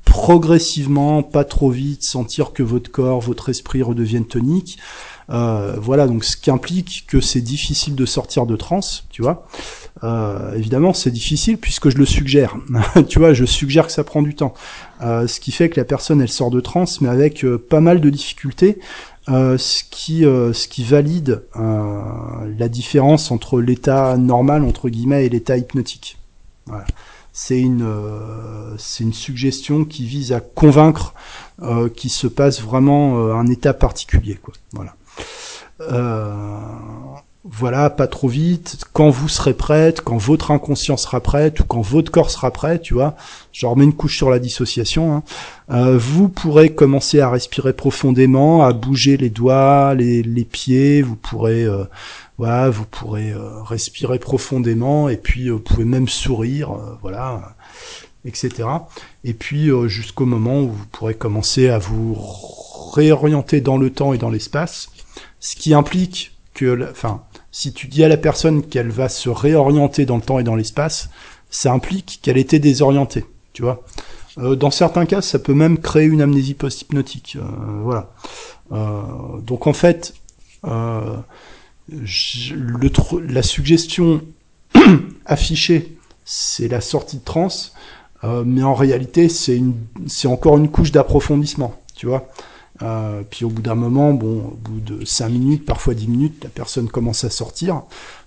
progressivement, 0.06 1.24
pas 1.24 1.46
trop 1.46 1.70
vite, 1.70 2.04
sentir 2.04 2.52
que 2.52 2.64
votre 2.64 2.92
corps, 2.92 3.22
votre 3.22 3.50
esprit 3.50 3.82
redeviennent 3.82 4.26
toniques. 4.26 4.78
Euh, 5.30 5.78
voilà, 5.80 6.08
donc 6.08 6.26
ce 6.26 6.36
qui 6.36 6.52
implique 6.52 7.06
que 7.08 7.22
c'est 7.22 7.42
difficile 7.42 7.96
de 7.96 8.06
sortir 8.06 8.46
de 8.46 8.58
transe, 8.58 9.06
tu 9.10 9.22
vois. 9.22 9.48
Euh, 10.04 10.56
évidemment, 10.56 10.94
c'est 10.94 11.12
difficile 11.12 11.58
puisque 11.58 11.90
je 11.90 11.98
le 11.98 12.06
suggère. 12.06 12.58
tu 13.10 13.20
vois, 13.20 13.34
je 13.34 13.46
suggère 13.46 13.88
que 13.88 13.94
ça 13.94 14.04
prend 14.04 14.22
du 14.22 14.36
temps. 14.36 14.54
Euh, 15.02 15.28
ce 15.28 15.40
qui 15.40 15.52
fait 15.52 15.70
que 15.70 15.80
la 15.80 15.86
personne, 15.86 16.22
elle 16.22 16.30
sort 16.30 16.52
de 16.52 16.60
transe, 16.60 17.02
mais 17.02 17.10
avec 17.10 17.44
euh, 17.44 17.58
pas 17.58 17.82
mal 17.82 18.02
de 18.02 18.10
difficultés. 18.10 18.80
Euh, 19.30 19.56
ce 19.58 19.84
qui 19.84 20.22
ce 20.22 20.68
qui 20.68 20.84
valide 20.84 21.44
la 21.54 22.68
différence 22.68 23.30
entre 23.30 23.62
l'état 23.62 24.18
normal 24.18 24.64
entre 24.64 24.90
guillemets 24.90 25.28
et 25.28 25.30
l'état 25.30 25.58
hypnotique. 25.58 26.18
C'est 27.32 27.62
une 27.62 27.88
c'est 28.80 29.04
une 29.04 29.14
suggestion 29.14 29.86
qui 29.86 30.08
vise 30.08 30.34
à 30.34 30.40
convaincre 30.40 31.14
qu'il 31.96 32.10
se 32.10 32.26
passe 32.26 32.62
vraiment 32.64 33.32
un 33.32 33.46
état 33.46 33.76
particulier 33.76 34.40
quoi. 34.42 34.56
Voilà. 34.74 34.96
Voilà, 37.43 37.89
pas 37.89 38.08
trop 38.08 38.27
vite, 38.27 38.86
quand 38.93 39.10
vous 39.10 39.27
serez 39.27 39.56
prête, 39.56 40.01
quand 40.01 40.17
votre 40.17 40.51
inconscient 40.51 40.95
sera 40.95 41.21
prête, 41.21 41.60
ou 41.60 41.63
quand 41.63 41.82
votre 41.82 42.12
corps 42.12 42.30
sera 42.30 42.51
prêt, 42.51 42.80
tu 42.80 42.93
vois, 42.93 43.15
je 43.51 43.65
remets 43.65 43.84
une 43.84 43.95
couche 43.95 44.15
sur 44.15 44.30
la 44.30 44.38
dissociation, 44.38 45.15
hein. 45.15 45.23
euh, 45.71 45.97
vous 45.97 46.30
pourrez 46.30 46.75
commencer 46.75 47.19
à 47.19 47.32
respirer 47.32 47.73
profondément, 47.73 48.63
à 48.63 48.73
bouger 48.73 49.17
les 49.17 49.32
doigts, 49.32 49.95
les, 49.95 50.21
les 50.21 50.45
pieds, 50.45 51.01
vous 51.01 51.15
pourrez, 51.15 51.63
euh, 51.63 51.86
voilà, 52.38 52.69
vous 52.69 52.86
pourrez 52.86 53.32
euh, 53.32 53.63
respirer 53.63 54.19
profondément, 54.19 55.10
et 55.10 55.17
puis 55.17 55.49
vous 55.49 55.60
pouvez 55.60 55.86
même 55.86 56.08
sourire, 56.08 56.77
voilà. 57.01 57.56
etc. 58.23 58.51
Et 59.23 59.34
puis 59.34 59.71
jusqu'au 59.88 60.27
moment 60.27 60.62
où 60.62 60.69
vous 60.69 60.86
pourrez 60.91 61.15
commencer 61.15 61.69
à 61.69 61.80
vous 61.80 62.15
réorienter 62.93 63.62
dans 63.62 63.77
le 63.77 63.89
temps 63.89 64.13
et 64.13 64.19
dans 64.19 64.30
l'espace, 64.30 64.89
ce 65.39 65.56
qui 65.56 65.73
implique 65.73 66.38
que, 66.54 66.89
enfin, 66.91 67.23
si 67.52 67.74
tu 67.74 67.88
dis 67.88 68.04
à 68.04 68.08
la 68.08 68.18
personne 68.18 68.64
qu'elle 68.64 68.90
va 68.90 69.10
se 69.10 69.30
réorienter 69.30 70.06
dans 70.06 70.16
le 70.16 70.22
temps 70.22 70.40
et 70.40 70.44
dans 70.44 70.56
l'espace, 70.56 71.10
ça 71.50 71.72
implique 71.72 72.20
qu'elle 72.22 72.38
était 72.38 72.60
désorientée, 72.60 73.26
tu 73.54 73.62
vois. 73.62 73.84
Euh, 74.38 74.56
dans 74.56 74.72
certains 74.72 75.06
cas, 75.06 75.22
ça 75.22 75.40
peut 75.40 75.54
même 75.54 75.78
créer 75.78 76.06
une 76.06 76.22
amnésie 76.22 76.54
post-hypnotique. 76.54 77.38
Euh, 77.38 77.42
voilà. 77.84 78.10
Euh, 78.72 79.02
donc 79.46 79.68
en 79.68 79.74
fait, 79.74 80.14
la 80.64 81.24
suggestion 83.44 84.22
affichée, 85.26 85.98
c'est 86.24 86.70
la 86.70 86.80
sortie 86.80 87.18
de 87.18 87.24
transe, 87.24 87.74
mais 88.24 88.64
en 88.64 88.76
réalité, 88.76 89.28
c'est 89.30 90.28
encore 90.28 90.58
une 90.58 90.70
couche 90.70 90.92
d'approfondissement, 90.92 91.74
tu 91.96 92.06
vois. 92.06 92.30
Euh, 92.82 93.22
puis 93.30 93.46
au 93.46 93.50
bout 93.50 93.62
d'un 93.62 93.76
moment, 93.76 94.13
bon, 94.13 94.39
au 94.39 94.58
bout 94.58 94.80
de 94.80 95.06
5 95.06 95.30
minutes, 95.30 95.65
parfois 95.65 95.94
10 95.94 96.08
minutes, 96.08 96.44
la 96.44 96.50
personne 96.50 96.89
commence 96.89 97.24
à 97.24 97.30
sortir. 97.30 97.84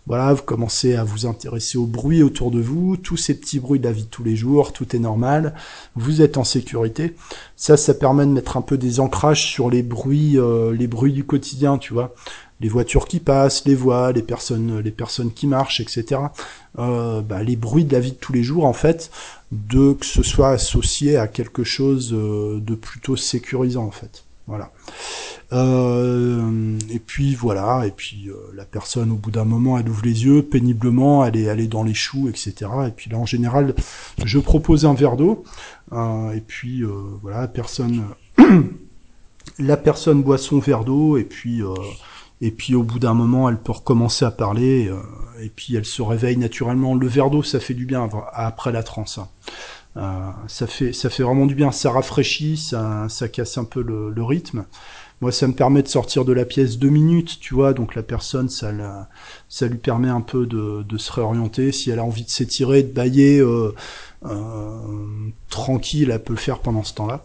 Voilà, 0.06 0.34
vous 0.34 0.42
commencez 0.42 0.94
à 0.96 1.02
vous 1.02 1.24
intéresser 1.24 1.78
au 1.78 1.86
bruit 1.86 2.22
autour 2.22 2.50
de 2.50 2.60
vous, 2.60 2.98
tous 2.98 3.16
ces 3.16 3.38
petits 3.38 3.58
bruits 3.58 3.80
de 3.80 3.86
la 3.86 3.92
vie 3.92 4.04
de 4.04 4.08
tous 4.08 4.22
les 4.22 4.36
jours, 4.36 4.74
tout 4.74 4.94
est 4.94 4.98
normal, 4.98 5.54
vous 5.96 6.20
êtes 6.20 6.36
en 6.36 6.44
sécurité. 6.44 7.14
Ça, 7.56 7.78
ça 7.78 7.94
permet 7.94 8.26
de 8.26 8.30
mettre 8.30 8.58
un 8.58 8.62
peu 8.62 8.76
des 8.76 9.00
ancrages 9.00 9.46
sur 9.46 9.70
les 9.70 9.82
bruits, 9.82 10.38
euh, 10.38 10.74
les 10.74 10.86
bruits 10.86 11.14
du 11.14 11.24
quotidien, 11.24 11.78
tu 11.78 11.94
vois. 11.94 12.14
Les 12.60 12.68
voitures 12.68 13.08
qui 13.08 13.18
passent, 13.18 13.64
les 13.64 13.74
voix, 13.74 14.12
les 14.12 14.22
personnes, 14.22 14.78
les 14.80 14.90
personnes 14.90 15.32
qui 15.32 15.46
marchent, 15.46 15.80
etc. 15.80 16.20
Euh, 16.78 17.22
bah, 17.22 17.42
les 17.42 17.56
bruits 17.56 17.84
de 17.84 17.92
la 17.92 18.00
vie 18.00 18.12
de 18.12 18.16
tous 18.16 18.32
les 18.32 18.42
jours, 18.42 18.66
en 18.66 18.72
fait, 18.74 19.10
de 19.52 19.94
que 19.94 20.06
ce 20.06 20.22
soit 20.22 20.50
associé 20.50 21.16
à 21.16 21.28
quelque 21.28 21.64
chose 21.64 22.12
euh, 22.12 22.60
de 22.60 22.74
plutôt 22.74 23.16
sécurisant, 23.16 23.84
en 23.84 23.90
fait. 23.90 24.24
Voilà. 24.46 24.70
Euh, 25.52 26.78
et 26.90 26.98
puis 26.98 27.34
voilà, 27.34 27.86
et 27.86 27.90
puis 27.90 28.28
euh, 28.28 28.34
la 28.54 28.64
personne 28.64 29.12
au 29.12 29.14
bout 29.14 29.30
d'un 29.30 29.44
moment 29.44 29.78
elle 29.78 29.88
ouvre 29.88 30.04
les 30.04 30.24
yeux 30.24 30.42
péniblement, 30.42 31.24
elle 31.24 31.36
est, 31.36 31.42
elle 31.42 31.68
dans 31.68 31.84
les 31.84 31.94
choux, 31.94 32.28
etc. 32.28 32.54
Et 32.88 32.90
puis 32.90 33.10
là 33.10 33.18
en 33.18 33.26
général, 33.26 33.74
je 34.24 34.38
propose 34.38 34.84
un 34.84 34.94
verre 34.94 35.16
d'eau, 35.16 35.44
euh, 35.92 36.32
et 36.32 36.40
puis 36.40 36.82
voilà, 37.22 37.42
la 37.42 37.48
personne, 37.48 38.04
la 39.58 39.76
personne 39.76 40.22
boit 40.22 40.38
son 40.38 40.58
verre 40.58 40.84
d'eau, 40.84 41.18
et 41.18 41.24
puis 41.24 41.60
et 42.40 42.50
puis 42.50 42.74
au 42.74 42.82
bout 42.82 42.98
d'un 42.98 43.14
moment 43.14 43.48
elle 43.48 43.58
peut 43.58 43.72
recommencer 43.72 44.24
à 44.24 44.30
parler, 44.30 44.90
et 45.40 45.50
puis 45.50 45.76
elle 45.76 45.84
se 45.84 46.02
réveille 46.02 46.36
naturellement. 46.36 46.94
Le 46.94 47.06
verre 47.06 47.30
d'eau 47.30 47.42
ça 47.42 47.60
fait 47.60 47.74
du 47.74 47.86
bien 47.86 48.08
après 48.32 48.72
la 48.72 48.82
transe. 48.82 49.18
Hein. 49.18 49.28
Euh, 49.96 50.30
ça 50.48 50.66
fait 50.66 50.92
ça 50.92 51.08
fait 51.08 51.22
vraiment 51.22 51.46
du 51.46 51.54
bien, 51.54 51.70
ça 51.70 51.92
rafraîchit, 51.92 52.56
ça, 52.56 53.06
ça 53.08 53.28
casse 53.28 53.58
un 53.58 53.64
peu 53.64 53.80
le, 53.82 54.10
le, 54.10 54.24
rythme. 54.24 54.64
Moi, 55.20 55.30
ça 55.30 55.46
me 55.46 55.52
permet 55.54 55.82
de 55.82 55.88
sortir 55.88 56.24
de 56.24 56.32
la 56.32 56.44
pièce 56.44 56.78
deux 56.78 56.90
minutes, 56.90 57.38
tu 57.40 57.54
vois, 57.54 57.72
donc 57.72 57.94
la 57.94 58.02
personne, 58.02 58.48
ça, 58.48 58.72
ça 59.48 59.68
lui 59.68 59.78
permet 59.78 60.08
un 60.08 60.20
peu 60.20 60.46
de, 60.46 60.82
de 60.82 60.98
se 60.98 61.12
réorienter. 61.12 61.70
Si 61.70 61.90
elle 61.90 62.00
a 62.00 62.04
envie 62.04 62.24
de 62.24 62.28
s'étirer, 62.28 62.82
de 62.82 62.92
bailler 62.92 63.38
euh, 63.38 63.72
euh, 64.26 65.30
tranquille, 65.48 66.10
elle 66.10 66.22
peut 66.22 66.32
le 66.32 66.38
faire 66.38 66.58
pendant 66.58 66.82
ce 66.82 66.94
temps-là. 66.94 67.24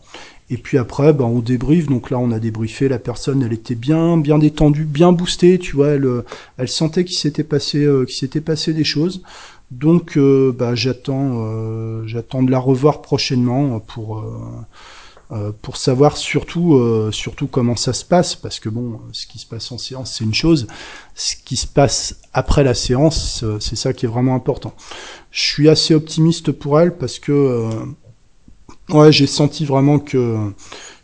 Et 0.51 0.57
puis 0.57 0.77
après, 0.77 1.13
ben, 1.13 1.25
on 1.25 1.39
débriefe. 1.39 1.87
Donc 1.87 2.09
là, 2.09 2.19
on 2.19 2.31
a 2.31 2.39
débriefé. 2.39 2.87
La 2.87 2.99
personne, 2.99 3.43
elle 3.43 3.53
était 3.53 3.75
bien, 3.75 4.17
bien 4.17 4.39
détendue, 4.39 4.85
bien 4.85 5.11
boostée. 5.11 5.59
Tu 5.59 5.75
vois, 5.75 5.89
elle, 5.89 6.07
elle 6.57 6.67
sentait 6.67 7.03
qu'il 7.05 7.17
s'était 7.17 7.43
passé, 7.43 7.83
euh, 7.83 8.05
qu'il 8.05 8.15
s'était 8.15 8.41
passé 8.41 8.73
des 8.73 8.83
choses. 8.83 9.23
Donc, 9.71 10.17
euh, 10.17 10.51
bah, 10.51 10.73
j'attends, 10.73 11.45
euh, 11.45 12.03
j'attends 12.07 12.41
de 12.41 12.49
la 12.49 12.59
revoir 12.59 13.01
prochainement 13.01 13.79
pour 13.79 14.19
euh, 15.31 15.51
pour 15.61 15.77
savoir 15.77 16.17
surtout 16.17 16.81
surtout 17.11 17.45
comment 17.45 17.75
ça 17.75 17.93
se 17.93 18.03
passe, 18.03 18.35
parce 18.35 18.59
que 18.59 18.67
bon, 18.67 18.99
ce 19.11 19.27
qui 19.27 19.37
se 19.37 19.45
passe 19.45 19.71
en 19.71 19.77
séance, 19.77 20.15
c'est 20.17 20.23
une 20.23 20.33
chose. 20.33 20.65
Ce 21.13 21.35
qui 21.35 21.55
se 21.55 21.67
passe 21.67 22.19
après 22.33 22.63
la 22.63 22.73
séance, 22.73 23.45
c'est 23.59 23.75
ça 23.75 23.93
qui 23.93 24.07
est 24.07 24.09
vraiment 24.09 24.33
important. 24.33 24.73
Je 25.29 25.41
suis 25.41 25.69
assez 25.69 25.93
optimiste 25.93 26.51
pour 26.51 26.79
elle 26.79 26.97
parce 26.97 27.19
que 27.19 27.69
ouais, 28.89 29.11
j'ai 29.11 29.27
senti 29.27 29.65
vraiment 29.65 29.99
que 29.99 30.51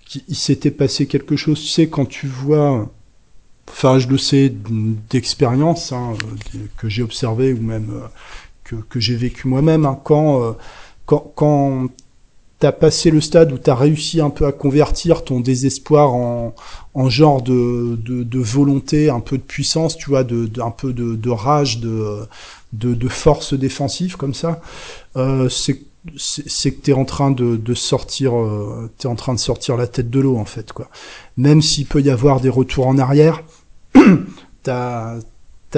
qu'il 0.07 0.35
s'était 0.35 0.71
passé 0.71 1.05
quelque 1.05 1.35
chose. 1.35 1.61
Tu 1.61 1.67
sais, 1.67 1.87
quand 1.87 2.05
tu 2.07 2.25
vois 2.25 2.89
enfin 3.69 3.99
je 3.99 4.07
le 4.07 4.17
sais 4.17 4.51
d'expérience 5.11 5.91
hein, 5.91 6.13
que 6.77 6.89
j'ai 6.89 7.03
observé 7.03 7.53
ou 7.53 7.61
même 7.61 7.91
que, 8.65 8.99
j'ai 8.99 9.15
vécu 9.15 9.47
moi-même. 9.47 9.85
Hein. 9.85 9.99
Quand, 10.03 10.41
euh, 10.41 10.51
quand, 11.05 11.31
quand 11.35 11.87
tu 12.59 12.65
as 12.65 12.71
passé 12.71 13.11
le 13.11 13.21
stade 13.21 13.51
où 13.51 13.57
tu 13.57 13.69
as 13.69 13.75
réussi 13.75 14.21
un 14.21 14.29
peu 14.29 14.45
à 14.45 14.51
convertir 14.51 15.23
ton 15.23 15.39
désespoir 15.39 16.13
en, 16.13 16.55
en 16.93 17.09
genre 17.09 17.41
de, 17.41 17.97
de, 18.03 18.39
volonté, 18.39 19.09
un 19.09 19.19
peu 19.19 19.37
de 19.37 19.43
puissance, 19.43 19.97
tu 19.97 20.09
vois, 20.09 20.23
de, 20.23 20.49
un 20.61 20.71
peu 20.71 20.93
de, 20.93 21.29
rage, 21.29 21.79
de, 21.79 22.27
de, 22.73 23.07
force 23.07 23.53
défensive 23.53 24.17
comme 24.17 24.33
ça, 24.33 24.61
euh, 25.15 25.49
c'est 25.49 25.81
c'est 26.17 26.71
que 26.71 26.81
tu 26.83 26.91
es 26.91 26.93
en 26.93 27.03
train 27.03 27.31
de, 27.31 27.55
de 27.55 27.73
sortir 27.73 28.37
euh, 28.37 28.91
t'es 28.99 29.07
en 29.07 29.15
train 29.15 29.33
de 29.33 29.39
sortir 29.39 29.75
la 29.75 29.87
tête 29.87 30.11
de 30.11 30.19
l'eau 30.19 30.37
en 30.37 30.45
fait 30.45 30.71
quoi 30.71 30.87
même 31.35 31.63
s'il 31.63 31.87
peut 31.87 31.99
y 31.99 32.11
avoir 32.11 32.41
des 32.41 32.49
retours 32.49 32.85
en 32.85 32.99
arrière 32.99 33.41
t'as 34.63 35.15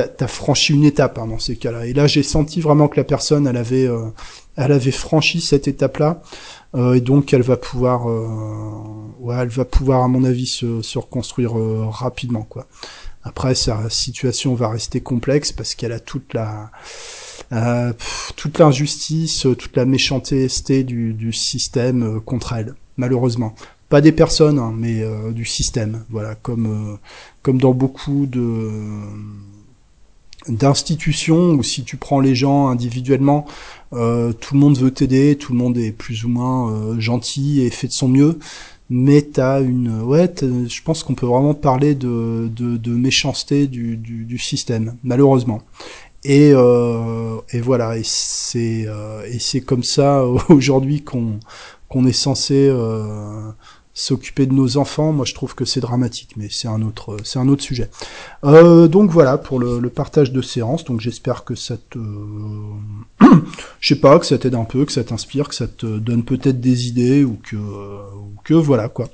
t'as 0.06 0.28
franchi 0.28 0.74
une 0.74 0.84
étape 0.84 1.18
hein, 1.18 1.28
dans 1.28 1.40
ces 1.40 1.56
cas-là. 1.56 1.86
Et 1.86 1.94
là, 1.94 2.08
j'ai 2.08 2.24
senti 2.24 2.62
vraiment 2.62 2.88
que 2.88 2.98
la 2.98 3.04
personne, 3.04 3.48
elle 3.48 3.58
avait, 3.58 3.88
euh, 3.88 4.10
elle 4.56 4.72
avait 4.72 4.92
franchi 4.92 5.42
cette 5.42 5.68
étape-là, 5.68 6.22
euh, 6.76 6.94
et 6.94 7.02
donc 7.02 7.34
elle 7.34 7.42
va 7.42 7.58
pouvoir, 7.58 8.10
euh, 8.10 8.28
ouais, 9.20 9.36
elle 9.40 9.48
va 9.50 9.66
pouvoir, 9.66 10.04
à 10.04 10.08
mon 10.08 10.24
avis, 10.24 10.48
se, 10.48 10.82
se 10.82 11.00
reconstruire 11.00 11.54
rapidement, 11.90 12.44
quoi. 12.44 12.68
Après, 13.24 13.56
sa 13.56 13.90
situation 13.90 14.56
va 14.56 14.70
rester 14.70 15.02
complexe 15.02 15.52
parce 15.52 15.76
qu'elle 15.76 15.92
a 15.92 16.00
toute 16.00 16.34
la, 16.34 16.72
toute 18.38 18.58
l'injustice, 18.60 19.42
toute 19.42 19.76
la 19.76 19.86
méchanceté 19.86 20.84
du, 20.84 21.14
du 21.14 21.34
système 21.34 22.22
contre 22.22 22.54
elle, 22.54 22.76
malheureusement 22.98 23.54
pas 23.90 24.02
des 24.02 24.12
personnes, 24.12 24.60
hein, 24.60 24.74
mais 24.78 25.02
du 25.32 25.46
système. 25.46 26.04
Voilà, 26.10 26.36
comme 26.36 27.00
comme 27.42 27.58
dans 27.58 27.72
beaucoup 27.74 28.26
de 28.26 28.70
d'institutions 30.50 31.52
où 31.52 31.64
si 31.64 31.84
tu 31.84 31.98
prends 31.98 32.20
les 32.20 32.36
gens 32.36 32.68
individuellement, 32.68 33.46
euh, 33.94 34.34
tout 34.34 34.54
le 34.54 34.60
monde 34.60 34.78
veut 34.78 34.92
t'aider, 34.92 35.38
tout 35.38 35.54
le 35.54 35.60
monde 35.60 35.78
est 35.78 35.92
plus 35.92 36.26
ou 36.26 36.30
moins 36.30 36.72
euh, 36.72 37.00
gentil 37.00 37.62
et 37.62 37.70
fait 37.70 37.88
de 37.88 37.94
son 37.94 38.08
mieux. 38.08 38.40
Mais 38.90 39.22
t'as 39.22 39.62
une, 39.62 40.02
ouais, 40.02 40.34
je 40.42 40.82
pense 40.82 41.04
qu'on 41.04 41.14
peut 41.14 41.26
vraiment 41.26 41.54
parler 41.54 41.94
de, 41.94 42.50
de, 42.56 42.78
de 42.78 42.92
méchanceté 42.92 43.68
du, 43.68 43.98
du, 43.98 44.24
du, 44.24 44.38
système, 44.38 44.96
malheureusement. 45.04 45.62
Et, 46.24 46.52
euh, 46.54 47.38
et 47.52 47.60
voilà, 47.60 47.98
et 47.98 48.04
c'est 48.04 48.86
euh, 48.88 49.24
et 49.26 49.40
c'est 49.40 49.62
comme 49.62 49.84
ça 49.84 50.26
aujourd'hui 50.50 51.04
qu'on 51.04 51.40
qu'on 51.90 52.06
est 52.06 52.14
censé 52.14 52.68
euh, 52.70 53.52
s'occuper 53.98 54.46
de 54.46 54.54
nos 54.54 54.78
enfants, 54.78 55.12
moi 55.12 55.26
je 55.26 55.34
trouve 55.34 55.56
que 55.56 55.66
c'est 55.66 55.80
dramatique, 55.80 56.36
mais 56.38 56.50
c'est 56.52 56.68
un 56.68 56.84
autre, 56.84 57.18
c'est 57.24 57.40
un 57.40 57.48
autre 57.48 57.64
sujet. 57.64 57.90
Euh, 58.44 58.88
donc 58.88 59.10
voilà 59.10 59.40
pour 59.40 59.58
le, 59.60 59.90
partage 59.90 60.32
de 60.32 60.42
séance. 60.44 60.86
Donc 60.86 61.02
j'espère 61.02 61.44
que 61.44 61.56
ça 61.56 61.78
te, 61.78 61.98
je 63.80 63.88
sais 63.88 64.00
pas, 64.00 64.20
que 64.20 64.26
ça 64.28 64.38
t'aide 64.38 64.54
un 64.54 64.66
peu, 64.66 64.86
que 64.86 64.92
ça 64.92 65.04
t'inspire, 65.04 65.50
que 65.50 65.56
ça 65.56 65.68
te 65.68 65.98
donne 65.98 66.24
peut-être 66.24 66.62
des 66.62 66.88
idées 66.88 67.24
ou 67.24 67.40
que, 67.42 67.56
ou 67.56 68.36
que 68.44 68.54
voilà 68.54 68.88
quoi. 68.88 69.10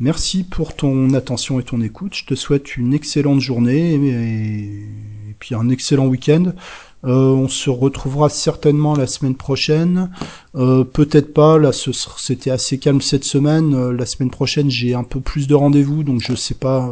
Merci 0.00 0.44
pour 0.44 0.76
ton 0.76 1.14
attention 1.14 1.58
et 1.58 1.62
ton 1.62 1.80
écoute. 1.80 2.14
Je 2.14 2.26
te 2.26 2.34
souhaite 2.34 2.76
une 2.76 2.92
excellente 2.92 3.40
journée 3.40 3.94
et 3.94 5.34
puis 5.38 5.54
un 5.54 5.70
excellent 5.70 6.06
week-end. 6.06 6.52
Euh, 7.04 7.30
on 7.30 7.48
se 7.48 7.70
retrouvera 7.70 8.28
certainement 8.28 8.94
la 8.94 9.06
semaine 9.06 9.34
prochaine. 9.34 10.10
Euh, 10.54 10.84
peut-être 10.84 11.32
pas. 11.32 11.58
Là, 11.58 11.70
c'était 11.72 12.50
assez 12.50 12.78
calme 12.78 13.00
cette 13.00 13.24
semaine. 13.24 13.74
Euh, 13.74 13.92
la 13.92 14.06
semaine 14.06 14.30
prochaine, 14.30 14.70
j'ai 14.70 14.94
un 14.94 15.04
peu 15.04 15.20
plus 15.20 15.46
de 15.46 15.54
rendez-vous, 15.54 16.02
donc 16.02 16.20
je 16.20 16.34
sais 16.34 16.54
pas. 16.54 16.90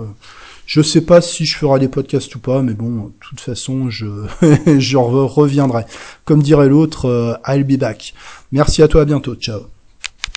je 0.66 0.82
sais 0.82 1.02
pas 1.02 1.20
si 1.20 1.44
je 1.44 1.56
ferai 1.56 1.80
des 1.80 1.88
podcasts 1.88 2.34
ou 2.34 2.38
pas, 2.38 2.62
mais 2.62 2.74
bon, 2.74 3.06
de 3.06 3.12
toute 3.20 3.40
façon, 3.40 3.90
je, 3.90 4.06
je 4.78 4.96
reviendrai. 4.96 5.84
Comme 6.24 6.42
dirait 6.42 6.68
l'autre, 6.68 7.40
I'll 7.46 7.64
be 7.64 7.78
back. 7.78 8.14
Merci 8.52 8.82
à 8.82 8.88
toi, 8.88 9.02
à 9.02 9.04
bientôt. 9.04 9.34
Ciao. 9.34 9.77